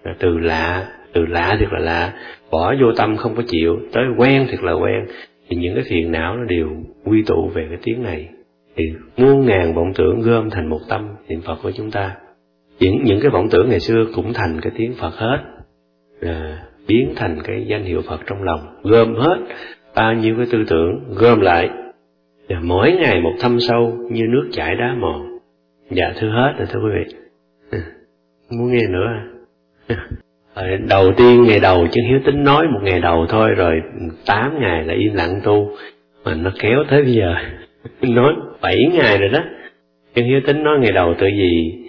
Là 0.03 0.15
từ 0.19 0.37
lạ 0.37 0.87
từ 1.13 1.25
lạ 1.25 1.57
thiệt 1.59 1.69
là 1.71 1.79
lạ 1.79 2.13
bỏ 2.51 2.75
vô 2.81 2.91
tâm 2.97 3.17
không 3.17 3.35
có 3.35 3.43
chịu 3.47 3.79
tới 3.91 4.03
quen 4.17 4.47
thiệt 4.49 4.63
là 4.63 4.71
quen. 4.71 5.05
Thì 5.49 5.57
những 5.57 5.75
cái 5.75 5.83
phiền 5.83 6.11
não 6.11 6.37
nó 6.37 6.43
đều 6.43 6.69
quy 7.05 7.23
tụ 7.23 7.49
về 7.53 7.65
cái 7.69 7.77
tiếng 7.83 8.03
này. 8.03 8.29
Thì 8.75 8.93
muôn 9.17 9.45
ngàn 9.45 9.73
vọng 9.73 9.93
tưởng 9.95 10.21
gom 10.21 10.49
thành 10.49 10.69
một 10.69 10.79
tâm 10.89 11.09
niệm 11.27 11.41
phật 11.41 11.55
của 11.63 11.71
chúng 11.71 11.91
ta. 11.91 12.15
Những 12.79 13.03
những 13.03 13.19
cái 13.21 13.31
vọng 13.31 13.47
tưởng 13.51 13.69
ngày 13.69 13.79
xưa 13.79 14.05
cũng 14.15 14.33
thành 14.33 14.59
cái 14.61 14.71
tiếng 14.75 14.93
phật 14.93 15.15
hết 15.15 15.37
à, 16.21 16.63
biến 16.87 17.13
thành 17.15 17.39
cái 17.43 17.65
danh 17.67 17.83
hiệu 17.83 18.01
phật 18.01 18.19
trong 18.25 18.43
lòng 18.43 18.59
gom 18.83 19.15
hết 19.15 19.37
bao 19.95 20.13
nhiêu 20.13 20.35
cái 20.37 20.45
tư 20.51 20.63
tưởng 20.67 21.03
gom 21.15 21.41
lại. 21.41 21.69
Và 22.49 22.59
mỗi 22.63 22.91
ngày 22.91 23.21
một 23.21 23.33
thâm 23.39 23.59
sâu 23.59 23.97
như 24.11 24.23
nước 24.29 24.49
chảy 24.51 24.75
đá 24.75 24.95
mòn. 24.99 25.37
Dạ 25.89 26.13
thưa 26.15 26.29
hết 26.29 26.53
rồi 26.57 26.67
thưa 26.71 26.79
quý 26.79 26.89
vị. 26.95 27.15
À, 27.71 27.79
muốn 28.49 28.71
nghe 28.71 28.87
nữa 28.87 29.05
à? 29.07 29.27
à 29.87 30.07
Ờ, 30.53 30.77
đầu 30.89 31.11
tiên 31.17 31.43
ngày 31.43 31.59
đầu 31.59 31.87
chân 31.91 32.05
hiếu 32.05 32.19
tính 32.25 32.43
nói 32.43 32.67
một 32.67 32.79
ngày 32.83 32.99
đầu 32.99 33.25
thôi, 33.29 33.49
rồi 33.49 33.81
tám 34.25 34.59
ngày 34.59 34.83
là 34.83 34.93
im 34.93 35.13
lặng 35.13 35.41
tu. 35.43 35.71
Mà 36.25 36.35
nó 36.35 36.51
kéo 36.59 36.83
tới 36.89 37.03
bây 37.03 37.13
giờ. 37.13 37.35
Nói 38.01 38.33
bảy 38.61 38.77
ngày 38.93 39.17
rồi 39.17 39.29
đó. 39.29 39.39
Chân 40.15 40.25
hiếu 40.25 40.41
tính 40.47 40.63
nói 40.63 40.79
ngày 40.79 40.91
đầu 40.91 41.13
tự 41.19 41.27
gì? 41.27 41.79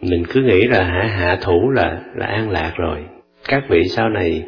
Mình 0.00 0.24
cứ 0.28 0.42
nghĩ 0.42 0.64
là 0.64 0.84
hạ 0.84 1.02
hạ 1.02 1.38
thủ 1.40 1.70
là 1.70 2.00
là 2.14 2.26
an 2.26 2.50
lạc 2.50 2.72
rồi. 2.76 2.98
Các 3.48 3.64
vị 3.68 3.84
sau 3.84 4.08
này 4.08 4.44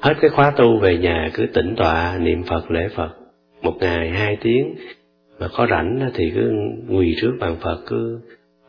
hết 0.00 0.14
cái 0.20 0.30
khóa 0.30 0.50
tu 0.50 0.78
về 0.78 0.98
nhà 0.98 1.30
cứ 1.34 1.46
tĩnh 1.46 1.74
tọa, 1.76 2.18
niệm 2.20 2.42
phật, 2.42 2.70
lễ 2.70 2.88
phật. 2.94 3.10
Một 3.62 3.74
ngày 3.80 4.10
hai 4.10 4.36
tiếng. 4.42 4.74
Mà 5.40 5.48
có 5.56 5.66
rảnh 5.70 6.10
thì 6.14 6.32
cứ 6.34 6.52
quỳ 6.88 7.16
trước 7.20 7.32
bàn 7.40 7.56
phật, 7.60 7.78
cứ 7.86 8.20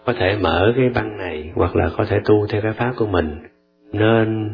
có 0.05 0.13
thể 0.13 0.35
mở 0.41 0.73
cái 0.75 0.85
băng 0.89 1.17
này, 1.17 1.51
hoặc 1.55 1.75
là 1.75 1.89
có 1.97 2.05
thể 2.05 2.17
tu 2.25 2.47
theo 2.47 2.61
cái 2.61 2.71
pháp 2.73 2.91
của 2.95 3.05
mình 3.07 3.37
nên 3.93 4.49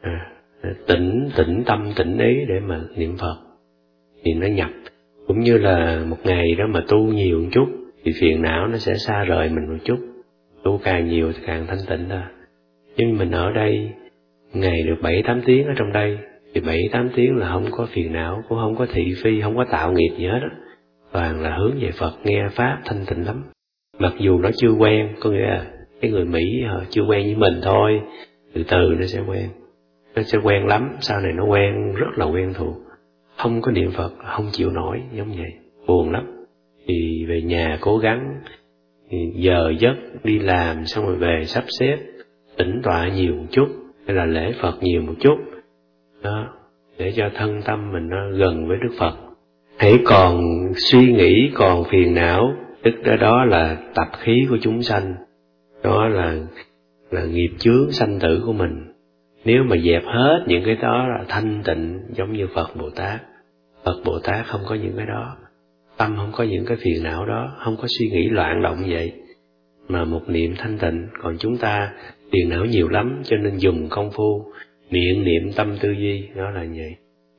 à, 0.00 0.32
à, 0.62 0.70
tỉnh 0.86 1.28
tĩnh 1.36 1.36
tĩnh 1.36 1.62
tâm 1.66 1.92
tĩnh 1.96 2.18
ý 2.18 2.44
để 2.48 2.60
mà 2.60 2.80
niệm 2.96 3.16
phật. 3.16 3.36
Thì 4.24 4.34
nó 4.34 4.46
nhập. 4.46 4.70
Cũng 5.26 5.40
như 5.40 5.58
là 5.58 6.04
một 6.08 6.18
ngày 6.24 6.54
đó 6.54 6.64
mà 6.68 6.80
tu 6.88 6.98
nhiều 6.98 7.40
một 7.40 7.48
chút, 7.52 7.66
thì 8.04 8.12
phiền 8.20 8.42
não 8.42 8.66
nó 8.66 8.76
sẽ 8.76 8.94
xa 8.94 9.24
rời 9.24 9.48
mình 9.48 9.72
một 9.72 9.78
chút. 9.84 9.98
Tu 10.64 10.80
càng 10.84 11.08
nhiều 11.08 11.32
thì 11.32 11.38
càng 11.46 11.66
thanh 11.66 11.78
tịnh 11.88 12.08
ra 12.08 12.30
nhưng 12.96 13.18
mình 13.18 13.30
ở 13.30 13.50
đây, 13.50 13.90
ngày 14.52 14.82
được 14.82 14.96
bảy, 15.02 15.22
tám 15.22 15.40
tiếng 15.44 15.66
ở 15.66 15.72
trong 15.76 15.92
đây, 15.92 16.18
thì 16.54 16.60
bảy, 16.60 16.88
tám 16.92 17.10
tiếng 17.14 17.36
là 17.36 17.48
không 17.52 17.66
có 17.70 17.86
phiền 17.92 18.12
não, 18.12 18.42
cũng 18.48 18.58
không 18.58 18.76
có 18.76 18.86
thị 18.92 19.14
phi, 19.22 19.40
không 19.40 19.56
có 19.56 19.64
tạo 19.70 19.92
nghiệp 19.92 20.10
gì 20.18 20.26
hết 20.26 20.40
á. 20.42 20.50
Toàn 21.12 21.42
là 21.42 21.56
hướng 21.56 21.78
về 21.80 21.90
phật, 21.98 22.12
nghe 22.24 22.48
pháp 22.50 22.78
thanh 22.84 23.06
tịnh 23.06 23.26
lắm. 23.26 23.42
Mặc 23.98 24.12
dù 24.18 24.38
nó 24.38 24.50
chưa 24.56 24.70
quen, 24.70 25.08
có 25.20 25.30
nghĩa 25.30 25.40
là 25.40 25.66
cái 26.00 26.10
người 26.10 26.24
mỹ 26.24 26.62
họ 26.68 26.82
chưa 26.90 27.02
quen 27.02 27.24
với 27.24 27.34
mình 27.34 27.60
thôi 27.62 28.00
từ 28.54 28.62
từ 28.68 28.94
nó 28.98 29.06
sẽ 29.06 29.20
quen. 29.28 29.48
Nó 30.14 30.22
sẽ 30.22 30.38
quen 30.38 30.66
lắm. 30.66 30.96
Sau 31.00 31.20
này 31.20 31.32
nó 31.32 31.44
quen 31.44 31.94
rất 31.94 32.10
là 32.16 32.26
quen 32.26 32.52
thuộc. 32.54 32.76
Không 33.36 33.62
có 33.62 33.72
niệm 33.72 33.90
phật, 33.90 34.12
không 34.36 34.48
chịu 34.52 34.70
nổi, 34.70 35.02
giống 35.12 35.28
vậy. 35.28 35.52
Buồn 35.86 36.12
lắm. 36.12 36.26
Thì 36.86 37.24
về 37.28 37.42
nhà 37.42 37.78
cố 37.80 37.98
gắng, 37.98 38.40
thì 39.10 39.18
giờ 39.34 39.72
giấc 39.78 39.94
đi 40.24 40.38
làm, 40.38 40.86
xong 40.86 41.06
rồi 41.06 41.16
về 41.16 41.44
sắp 41.46 41.64
xếp, 41.80 41.98
tĩnh 42.56 42.80
tọa 42.82 43.08
nhiều 43.08 43.34
một 43.34 43.46
chút, 43.50 43.66
hay 44.06 44.16
là 44.16 44.24
lễ 44.24 44.52
phật 44.60 44.82
nhiều 44.82 45.02
một 45.02 45.14
chút. 45.20 45.36
Đó, 46.22 46.48
để 46.98 47.12
cho 47.16 47.30
thân 47.34 47.60
tâm 47.64 47.92
mình 47.92 48.08
nó 48.08 48.30
gần 48.30 48.68
với 48.68 48.76
đức 48.82 48.94
phật. 48.98 49.16
Hãy 49.76 49.98
còn 50.04 50.42
suy 50.76 51.12
nghĩ, 51.12 51.50
còn 51.54 51.84
phiền 51.84 52.14
não. 52.14 52.54
Tức 52.82 52.94
đó 53.04 53.16
đó 53.16 53.44
là 53.44 53.76
tập 53.94 54.08
khí 54.18 54.46
của 54.50 54.58
chúng 54.60 54.82
sanh. 54.82 55.14
Đó 55.82 56.08
là 56.08 56.36
là 57.12 57.24
nghiệp 57.24 57.50
chướng 57.58 57.92
sanh 57.92 58.18
tử 58.20 58.42
của 58.46 58.52
mình. 58.52 58.92
Nếu 59.44 59.64
mà 59.64 59.76
dẹp 59.76 60.02
hết 60.04 60.44
những 60.46 60.62
cái 60.64 60.76
đó 60.76 61.06
là 61.08 61.24
thanh 61.28 61.62
tịnh 61.64 62.00
giống 62.16 62.32
như 62.32 62.46
phật 62.54 62.76
bồ 62.76 62.90
tát, 62.90 63.20
phật 63.84 64.00
bồ 64.04 64.18
tát 64.18 64.46
không 64.46 64.60
có 64.68 64.74
những 64.74 64.96
cái 64.96 65.06
đó, 65.06 65.36
tâm 65.96 66.16
không 66.16 66.32
có 66.32 66.44
những 66.44 66.64
cái 66.64 66.76
phiền 66.80 67.02
não 67.02 67.26
đó, 67.26 67.56
không 67.64 67.76
có 67.76 67.84
suy 67.88 68.08
nghĩ 68.10 68.28
loạn 68.28 68.62
động 68.62 68.76
vậy, 68.88 69.12
mà 69.88 70.04
một 70.04 70.28
niệm 70.28 70.54
thanh 70.58 70.78
tịnh. 70.78 71.06
Còn 71.22 71.36
chúng 71.38 71.56
ta 71.56 71.92
phiền 72.32 72.48
não 72.48 72.64
nhiều 72.64 72.88
lắm, 72.88 73.22
cho 73.24 73.36
nên 73.36 73.56
dùng 73.56 73.88
công 73.88 74.10
phu 74.10 74.44
miệng 74.90 75.24
niệm 75.24 75.52
tâm 75.56 75.76
tư 75.80 75.90
duy 75.90 76.28
đó 76.36 76.50
là 76.50 76.66
vậy. 76.76 76.96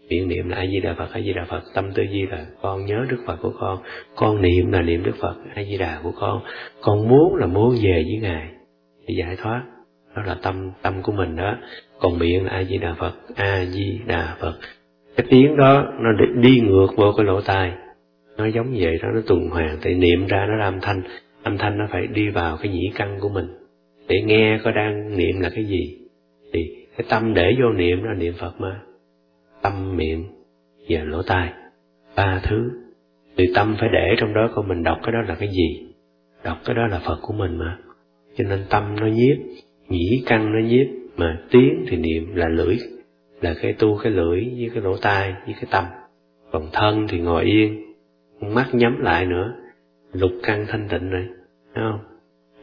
Miệng 0.10 0.28
niệm 0.28 0.50
là 0.50 0.58
a 0.58 0.66
di 0.68 0.80
đà 0.80 0.94
phật, 0.94 1.12
a 1.12 1.22
di 1.22 1.34
đà 1.34 1.46
phật, 1.50 1.62
tâm 1.74 1.92
tư 1.96 2.04
duy 2.12 2.22
là 2.32 2.46
con 2.62 2.86
nhớ 2.86 3.06
đức 3.10 3.18
phật 3.26 3.36
của 3.42 3.54
con 3.60 3.78
con 4.16 4.42
niệm 4.42 4.72
là 4.72 4.82
niệm 4.82 5.04
đức 5.04 5.16
phật, 5.20 5.36
a 5.56 5.64
di 5.64 5.78
đà 5.78 6.00
của 6.04 6.12
con 6.16 6.42
con 6.82 7.08
muốn 7.10 7.36
là 7.36 7.48
muốn 7.48 7.76
về 7.84 8.04
với 8.04 8.20
ngài 8.22 8.53
để 9.08 9.16
giải 9.18 9.36
thoát. 9.36 9.64
Đó 10.16 10.24
là 10.26 10.36
tâm 10.42 10.72
tâm 10.82 11.02
của 11.04 11.12
mình 11.12 11.36
đó. 11.36 11.58
Còn 12.00 12.20
miệng 12.20 12.46
là 12.46 12.52
a 12.52 12.64
di 12.64 12.78
đà 12.78 12.94
phật 12.94 13.14
a 13.36 13.66
di 13.66 14.00
đà 14.08 14.36
phật 14.40 14.60
cái 15.16 15.28
tiếng 15.30 15.58
đó, 15.58 15.94
nó 16.00 16.10
đi 16.36 16.60
ngược 16.60 16.88
vô 16.96 17.14
cái 17.18 17.26
lỗ 17.26 17.42
tai. 17.42 17.74
Nó 18.38 18.46
giống 18.46 18.74
vậy 18.78 19.00
đó, 19.02 19.10
nó 19.14 19.22
tuần 19.28 19.50
hoàn. 19.50 19.78
Thì 19.82 19.96
niệm 19.96 20.28
ra 20.28 20.46
nó 20.50 20.56
ra 20.56 20.66
âm 20.66 20.80
thanh. 20.82 21.02
Âm 21.44 21.58
thanh 21.58 21.78
nó 21.78 21.88
phải 21.92 22.08
đi 22.08 22.30
vào 22.30 22.58
cái 22.58 22.72
nhĩ 22.72 22.92
căn 22.96 23.18
của 23.22 23.30
mình. 23.30 23.48
Để 24.08 24.22
nghe 24.22 24.60
có 24.64 24.72
đang 24.72 25.18
niệm 25.18 25.40
là 25.40 25.50
cái 25.50 25.66
gì. 25.66 25.98
Thì 26.54 26.88
cái 26.98 27.06
tâm 27.10 27.34
để 27.34 27.56
vô 27.62 27.70
niệm 27.72 28.04
là 28.04 28.14
niệm 28.14 28.34
phật 28.40 28.62
mà. 28.62 28.80
Tâm, 29.62 29.98
miệng 29.98 30.26
và 30.90 31.04
lỗ 31.04 31.22
tai. 31.22 31.54
Ba 32.16 32.42
thứ. 32.44 32.72
Thì 33.38 33.52
tâm 33.56 33.76
phải 33.80 33.90
để 33.94 34.16
trong 34.18 34.34
đó 34.34 34.50
coi 34.56 34.66
mình 34.66 34.84
đọc 34.84 34.98
cái 35.04 35.12
đó 35.12 35.20
là 35.28 35.36
cái 35.36 35.50
gì? 35.50 35.88
Đọc 36.44 36.58
cái 36.66 36.76
đó 36.76 36.88
là 36.88 37.00
phật 37.00 37.18
của 37.22 37.34
mình 37.34 37.58
mà 37.58 37.78
cho 38.38 38.44
nên 38.44 38.60
tâm 38.70 38.96
nó 39.00 39.08
nhiếp, 39.08 39.38
nhĩ 39.90 40.24
căn 40.26 40.54
nó 40.54 40.60
nhiếp, 40.68 40.88
mà 41.18 41.42
tiếng 41.52 41.86
thì 41.88 41.98
niệm 41.98 42.36
là 42.36 42.48
lưỡi, 42.48 42.78
là 43.42 43.56
cái 43.62 43.74
tu 43.74 43.98
cái 44.04 44.12
lưỡi 44.12 44.42
với 44.42 44.70
cái 44.74 44.84
lỗ 44.84 44.98
tai, 44.98 45.34
với 45.46 45.54
cái 45.54 45.66
tâm. 45.72 45.86
Còn 46.52 46.70
thân 46.74 47.08
thì 47.08 47.20
ngồi 47.20 47.44
yên 47.44 47.94
mắt 48.40 48.76
nhắm 48.76 49.02
lại 49.02 49.26
nữa, 49.26 49.54
lục 50.14 50.32
căn 50.44 50.66
thanh 50.68 50.88
tịnh 50.90 51.10
này 51.10 51.26
phải 51.74 51.84
không? 51.84 52.00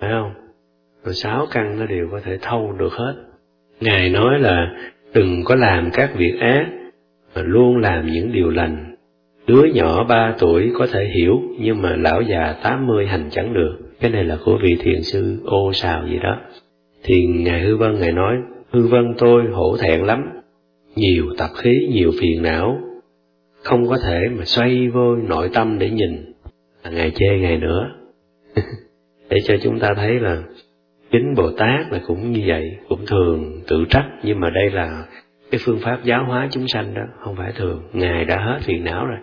Phải 0.01 0.11
không? 0.11 0.33
Rồi 1.05 1.15
sáu 1.15 1.47
căn 1.51 1.79
nó 1.79 1.87
đều 1.87 2.09
có 2.11 2.21
thể 2.21 2.39
thâu 2.43 2.73
được 2.73 2.93
hết. 2.93 3.15
Ngài 3.81 4.11
nói 4.11 4.39
là 4.39 4.75
đừng 5.15 5.45
có 5.45 5.55
làm 5.55 5.91
các 5.93 6.15
việc 6.15 6.35
ác, 6.41 6.67
mà 7.35 7.43
luôn 7.43 7.77
làm 7.77 8.07
những 8.07 8.33
điều 8.33 8.51
lành. 8.51 8.97
Đứa 9.47 9.65
nhỏ 9.75 10.05
ba 10.05 10.35
tuổi 10.39 10.71
có 10.75 10.87
thể 10.93 11.05
hiểu, 11.05 11.41
nhưng 11.61 11.83
mà 11.83 11.97
lão 11.97 12.23
già 12.23 12.55
tám 12.63 12.87
mươi 12.87 13.07
hành 13.07 13.29
chẳng 13.31 13.55
được 13.55 13.79
cái 14.01 14.11
này 14.11 14.25
là 14.25 14.39
của 14.45 14.59
vị 14.63 14.77
thiền 14.81 15.03
sư 15.03 15.39
ô 15.45 15.73
sào 15.73 16.09
gì 16.09 16.19
đó. 16.19 16.41
Thì 17.03 17.27
ngài 17.27 17.61
hư 17.61 17.77
vân 17.77 18.01
ngài 18.01 18.13
nói, 18.13 18.37
hư 18.71 18.87
vân 18.87 19.15
tôi 19.19 19.43
hổ 19.53 19.77
thẹn 19.77 20.01
lắm. 20.01 20.25
Nhiều 20.97 21.27
tập 21.39 21.51
khí, 21.57 21.89
nhiều 21.91 22.13
phiền 22.21 22.43
não. 22.43 22.81
Không 23.63 23.89
có 23.89 23.99
thể 24.05 24.29
mà 24.39 24.45
xoay 24.45 24.89
vô 24.89 25.17
nội 25.17 25.51
tâm 25.53 25.79
để 25.79 25.91
nhìn. 25.91 26.33
À, 26.83 26.91
ngài 26.91 27.11
chê 27.11 27.39
ngài 27.39 27.57
nữa. 27.57 27.91
Để 29.31 29.39
cho 29.45 29.57
chúng 29.63 29.79
ta 29.79 29.95
thấy 29.95 30.21
là 30.21 30.43
chính 31.11 31.35
bồ 31.35 31.51
tát 31.51 31.93
là 31.93 32.01
cũng 32.07 32.33
như 32.33 32.43
vậy, 32.47 32.77
cũng 32.89 33.07
thường 33.07 33.61
tự 33.69 33.85
trách. 33.91 34.07
Nhưng 34.23 34.41
mà 34.41 34.51
đây 34.51 34.71
là 34.71 35.05
cái 35.51 35.61
phương 35.65 35.79
pháp 35.81 36.05
giáo 36.05 36.25
hóa 36.25 36.49
chúng 36.51 36.69
sanh 36.69 36.95
đó, 36.95 37.03
không 37.19 37.37
phải 37.37 37.53
thường. 37.57 37.83
Ngài 37.93 38.25
đã 38.25 38.37
hết 38.37 38.59
phiền 38.63 38.85
não 38.85 39.07
rồi. 39.07 39.19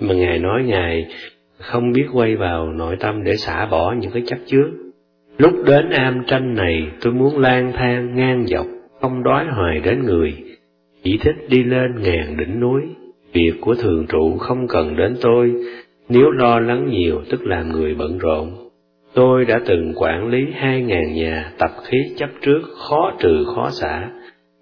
Mà 0.00 0.14
ngài 0.14 0.38
nói 0.38 0.62
ngài 0.64 1.06
không 1.62 1.92
biết 1.92 2.06
quay 2.12 2.36
vào 2.36 2.72
nội 2.72 2.96
tâm 3.00 3.24
để 3.24 3.36
xả 3.36 3.66
bỏ 3.66 3.94
những 4.00 4.10
cái 4.12 4.22
chấp 4.26 4.38
chứa 4.46 4.64
lúc 5.38 5.54
đến 5.66 5.90
am 5.90 6.22
tranh 6.26 6.54
này, 6.54 6.90
tôi 7.00 7.12
muốn 7.12 7.38
lang 7.38 7.72
thang, 7.74 8.16
ngang 8.16 8.46
dọc, 8.46 8.66
không 9.00 9.22
đói 9.22 9.44
hoài 9.44 9.80
đến 9.80 10.02
người. 10.04 10.34
Chỉ 11.02 11.18
thích 11.18 11.36
đi 11.48 11.62
lên 11.62 12.02
ngàn 12.02 12.36
đỉnh 12.36 12.60
núi. 12.60 12.82
Việc 13.32 13.52
của 13.60 13.74
thường 13.74 14.06
trụ 14.08 14.38
không 14.38 14.68
cần 14.68 14.96
đến 14.96 15.16
tôi. 15.20 15.52
Nếu 16.08 16.30
lo 16.30 16.60
lắng 16.60 16.88
nhiều, 16.90 17.22
tức 17.30 17.46
làm 17.46 17.72
người 17.72 17.94
bận 17.94 18.18
rộn. 18.18 18.50
Tôi 19.14 19.44
đã 19.44 19.60
từng 19.66 19.92
quản 19.96 20.28
lý 20.28 20.46
hai 20.54 20.82
ngàn 20.82 21.14
nhà, 21.14 21.52
tập 21.58 21.70
khí 21.84 21.98
chấp 22.16 22.30
trước, 22.42 22.60
khó 22.88 23.12
trừ, 23.18 23.44
khó 23.54 23.70
xả. 23.70 24.10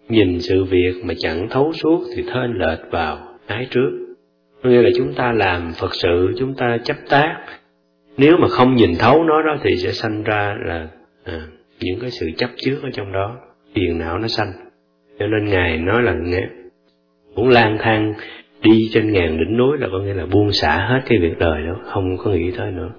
Nhìn 0.08 0.40
sự 0.40 0.64
việc 0.64 0.92
mà 1.04 1.14
chẳng 1.18 1.48
thấu 1.50 1.72
suốt 1.72 2.00
thì 2.16 2.22
thên 2.22 2.52
lệch 2.58 2.90
vào, 2.90 3.18
ái 3.46 3.66
trước 3.70 3.90
như 4.62 4.82
là 4.82 4.90
chúng 4.96 5.14
ta 5.14 5.32
làm 5.32 5.72
phật 5.72 5.94
sự 5.94 6.34
chúng 6.38 6.54
ta 6.54 6.78
chấp 6.84 6.96
tác. 7.08 7.36
Nếu 8.16 8.36
mà 8.36 8.48
không 8.48 8.74
nhìn 8.74 8.90
thấu 8.98 9.24
nó 9.24 9.42
đó 9.42 9.56
thì 9.62 9.76
sẽ 9.76 9.92
sanh 9.92 10.22
ra 10.22 10.56
là 10.64 10.88
à, 11.24 11.40
những 11.80 12.00
cái 12.00 12.10
sự 12.10 12.30
chấp 12.36 12.50
trước 12.56 12.78
ở 12.82 12.90
trong 12.92 13.12
đó. 13.12 13.36
Phiền 13.74 13.98
não 13.98 14.18
nó 14.18 14.28
sanh. 14.28 14.52
Cho 15.18 15.26
nên 15.26 15.44
ngài 15.44 15.78
nói 15.78 16.02
là 16.02 16.12
nghe 16.12 16.42
muốn 17.34 17.48
lang 17.48 17.76
thang 17.80 18.14
đi 18.62 18.90
trên 18.92 19.12
ngàn 19.12 19.38
đỉnh 19.38 19.56
núi 19.56 19.78
là 19.78 19.88
có 19.92 19.98
nghĩa 19.98 20.14
là 20.14 20.26
buông 20.26 20.52
xả 20.52 20.86
hết 20.88 21.00
cái 21.06 21.18
việc 21.18 21.38
đời 21.38 21.62
đó 21.66 21.76
không 21.84 22.16
có 22.16 22.30
nghĩ 22.30 22.50
tới 22.50 22.70
nữa. 22.70 22.90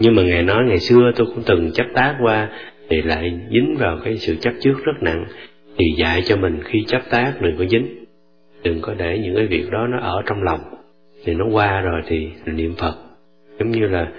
Nhưng 0.00 0.14
mà 0.14 0.22
ngài 0.22 0.42
nói 0.42 0.64
ngày 0.64 0.78
xưa 0.78 1.12
tôi 1.16 1.26
cũng 1.26 1.42
từng 1.46 1.72
chấp 1.72 1.86
tác 1.94 2.16
qua 2.22 2.48
thì 2.88 3.02
lại 3.02 3.40
dính 3.50 3.76
vào 3.78 3.98
cái 4.04 4.16
sự 4.16 4.36
chấp 4.40 4.52
trước 4.60 4.74
rất 4.84 5.02
nặng. 5.02 5.24
Thì 5.78 5.84
dạy 5.96 6.22
cho 6.24 6.36
mình 6.36 6.60
khi 6.64 6.84
chấp 6.86 7.02
tác 7.10 7.32
đừng 7.40 7.56
có 7.58 7.64
dính 7.64 8.04
đừng 8.62 8.80
có 8.82 8.94
để 8.94 9.18
những 9.18 9.34
cái 9.34 9.46
việc 9.46 9.70
đó 9.70 9.86
nó 9.86 9.98
ở 10.00 10.22
trong 10.26 10.42
lòng 10.42 10.60
thì 11.24 11.34
nó 11.34 11.44
qua 11.52 11.80
rồi 11.80 12.02
thì 12.06 12.28
niệm 12.46 12.74
phật. 12.78 12.94
Giống 13.58 13.70
như 13.70 13.86
là 13.86 14.12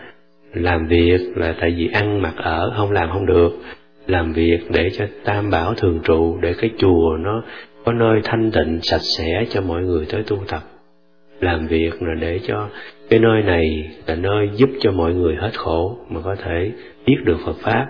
làm 0.53 0.87
việc 0.87 1.19
là 1.35 1.55
tại 1.61 1.75
vì 1.77 1.89
ăn 1.93 2.21
mặc 2.21 2.33
ở 2.37 2.73
không 2.77 2.91
làm 2.91 3.09
không 3.11 3.25
được. 3.25 3.51
Làm 4.07 4.33
việc 4.33 4.59
để 4.69 4.89
cho 4.89 5.05
tam 5.23 5.49
bảo 5.49 5.73
thường 5.73 5.99
trụ, 6.03 6.37
để 6.41 6.53
cái 6.61 6.69
chùa 6.77 7.17
nó 7.19 7.43
có 7.85 7.93
nơi 7.93 8.19
thanh 8.23 8.51
tịnh, 8.51 8.79
sạch 8.81 9.01
sẽ 9.17 9.45
cho 9.49 9.61
mọi 9.61 9.83
người 9.83 10.05
tới 10.09 10.23
tu 10.27 10.37
tập. 10.47 10.63
Làm 11.39 11.67
việc 11.67 12.01
là 12.01 12.13
để 12.19 12.39
cho 12.43 12.69
cái 13.09 13.19
nơi 13.19 13.41
này 13.41 13.89
là 14.07 14.15
nơi 14.15 14.49
giúp 14.55 14.69
cho 14.79 14.91
mọi 14.91 15.13
người 15.13 15.35
hết 15.35 15.51
khổ 15.53 15.97
mà 16.09 16.21
có 16.21 16.35
thể 16.35 16.71
biết 17.05 17.17
được 17.23 17.37
Phật 17.45 17.55
pháp. 17.61 17.87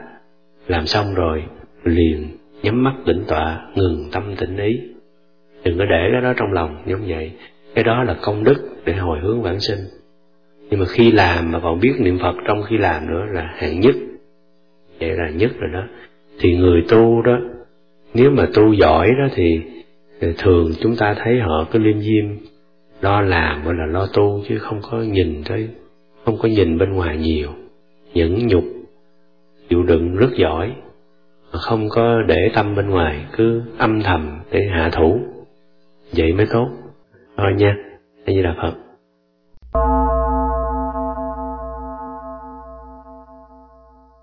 Làm 0.67 0.85
xong 0.85 1.13
rồi, 1.15 1.43
liền 1.83 2.27
nhắm 2.63 2.83
mắt 2.83 2.93
tĩnh 3.05 3.23
tọa, 3.27 3.59
ngừng 3.75 4.09
tâm 4.11 4.35
tĩnh 4.35 4.57
ý. 4.57 4.79
Đừng 5.63 5.77
có 5.77 5.85
để 5.85 6.09
cái 6.11 6.21
đó 6.21 6.33
trong 6.37 6.53
lòng, 6.53 6.83
giống 6.87 7.01
vậy 7.07 7.31
cái 7.75 7.83
đó 7.83 8.03
là 8.03 8.15
công 8.21 8.43
đức 8.43 8.69
để 8.85 8.93
hồi 8.93 9.19
hướng 9.23 9.41
vãng 9.41 9.59
sinh. 9.59 9.79
Nhưng 10.69 10.79
mà 10.79 10.85
khi 10.85 11.11
làm 11.11 11.51
mà 11.51 11.59
còn 11.59 11.79
biết 11.79 11.93
niệm 11.99 12.19
phật, 12.19 12.35
trong 12.47 12.63
khi 12.69 12.77
làm 12.77 13.07
nữa 13.07 13.25
là 13.31 13.53
hạng 13.55 13.79
nhất. 13.79 13.95
Vậy 14.99 15.09
là 15.09 15.29
nhất 15.29 15.51
rồi 15.59 15.69
đó. 15.73 15.83
Thì 16.39 16.57
người 16.57 16.83
tu 16.89 17.21
đó, 17.21 17.39
nếu 18.13 18.31
mà 18.31 18.47
tu 18.53 18.73
giỏi 18.73 19.07
đó 19.19 19.27
thì 19.35 19.61
thường 20.37 20.71
chúng 20.81 20.95
ta 20.95 21.15
thấy 21.17 21.39
họ 21.39 21.65
cứ 21.71 21.79
liêm 21.79 21.99
diêm, 21.99 22.25
lo 23.01 23.21
làm 23.21 23.63
gọi 23.65 23.73
là 23.73 23.85
lo 23.85 24.07
tu 24.13 24.43
chứ 24.49 24.57
không 24.57 24.79
có 24.81 24.97
nhìn 24.97 25.43
tới, 25.45 25.67
không 26.25 26.37
có 26.37 26.47
nhìn 26.47 26.77
bên 26.77 26.93
ngoài 26.93 27.17
nhiều, 27.17 27.49
nhẫn 28.13 28.47
nhục. 28.47 28.63
Chịu 29.69 29.83
đựng 29.83 30.15
rất 30.15 30.29
giỏi, 30.35 30.73
mà 31.53 31.59
không 31.59 31.89
có 31.89 32.21
để 32.27 32.49
tâm 32.53 32.75
bên 32.75 32.89
ngoài, 32.89 33.25
cứ 33.37 33.61
âm 33.77 34.01
thầm 34.01 34.39
để 34.51 34.67
hạ 34.71 34.89
thủ. 34.93 35.19
Vậy 36.11 36.33
mới 36.33 36.45
tốt 36.51 36.69
thôi 37.41 37.53
nha 37.53 37.75
a 38.25 38.33
di 38.33 38.43
đà 38.43 38.55
phật. 38.61 38.88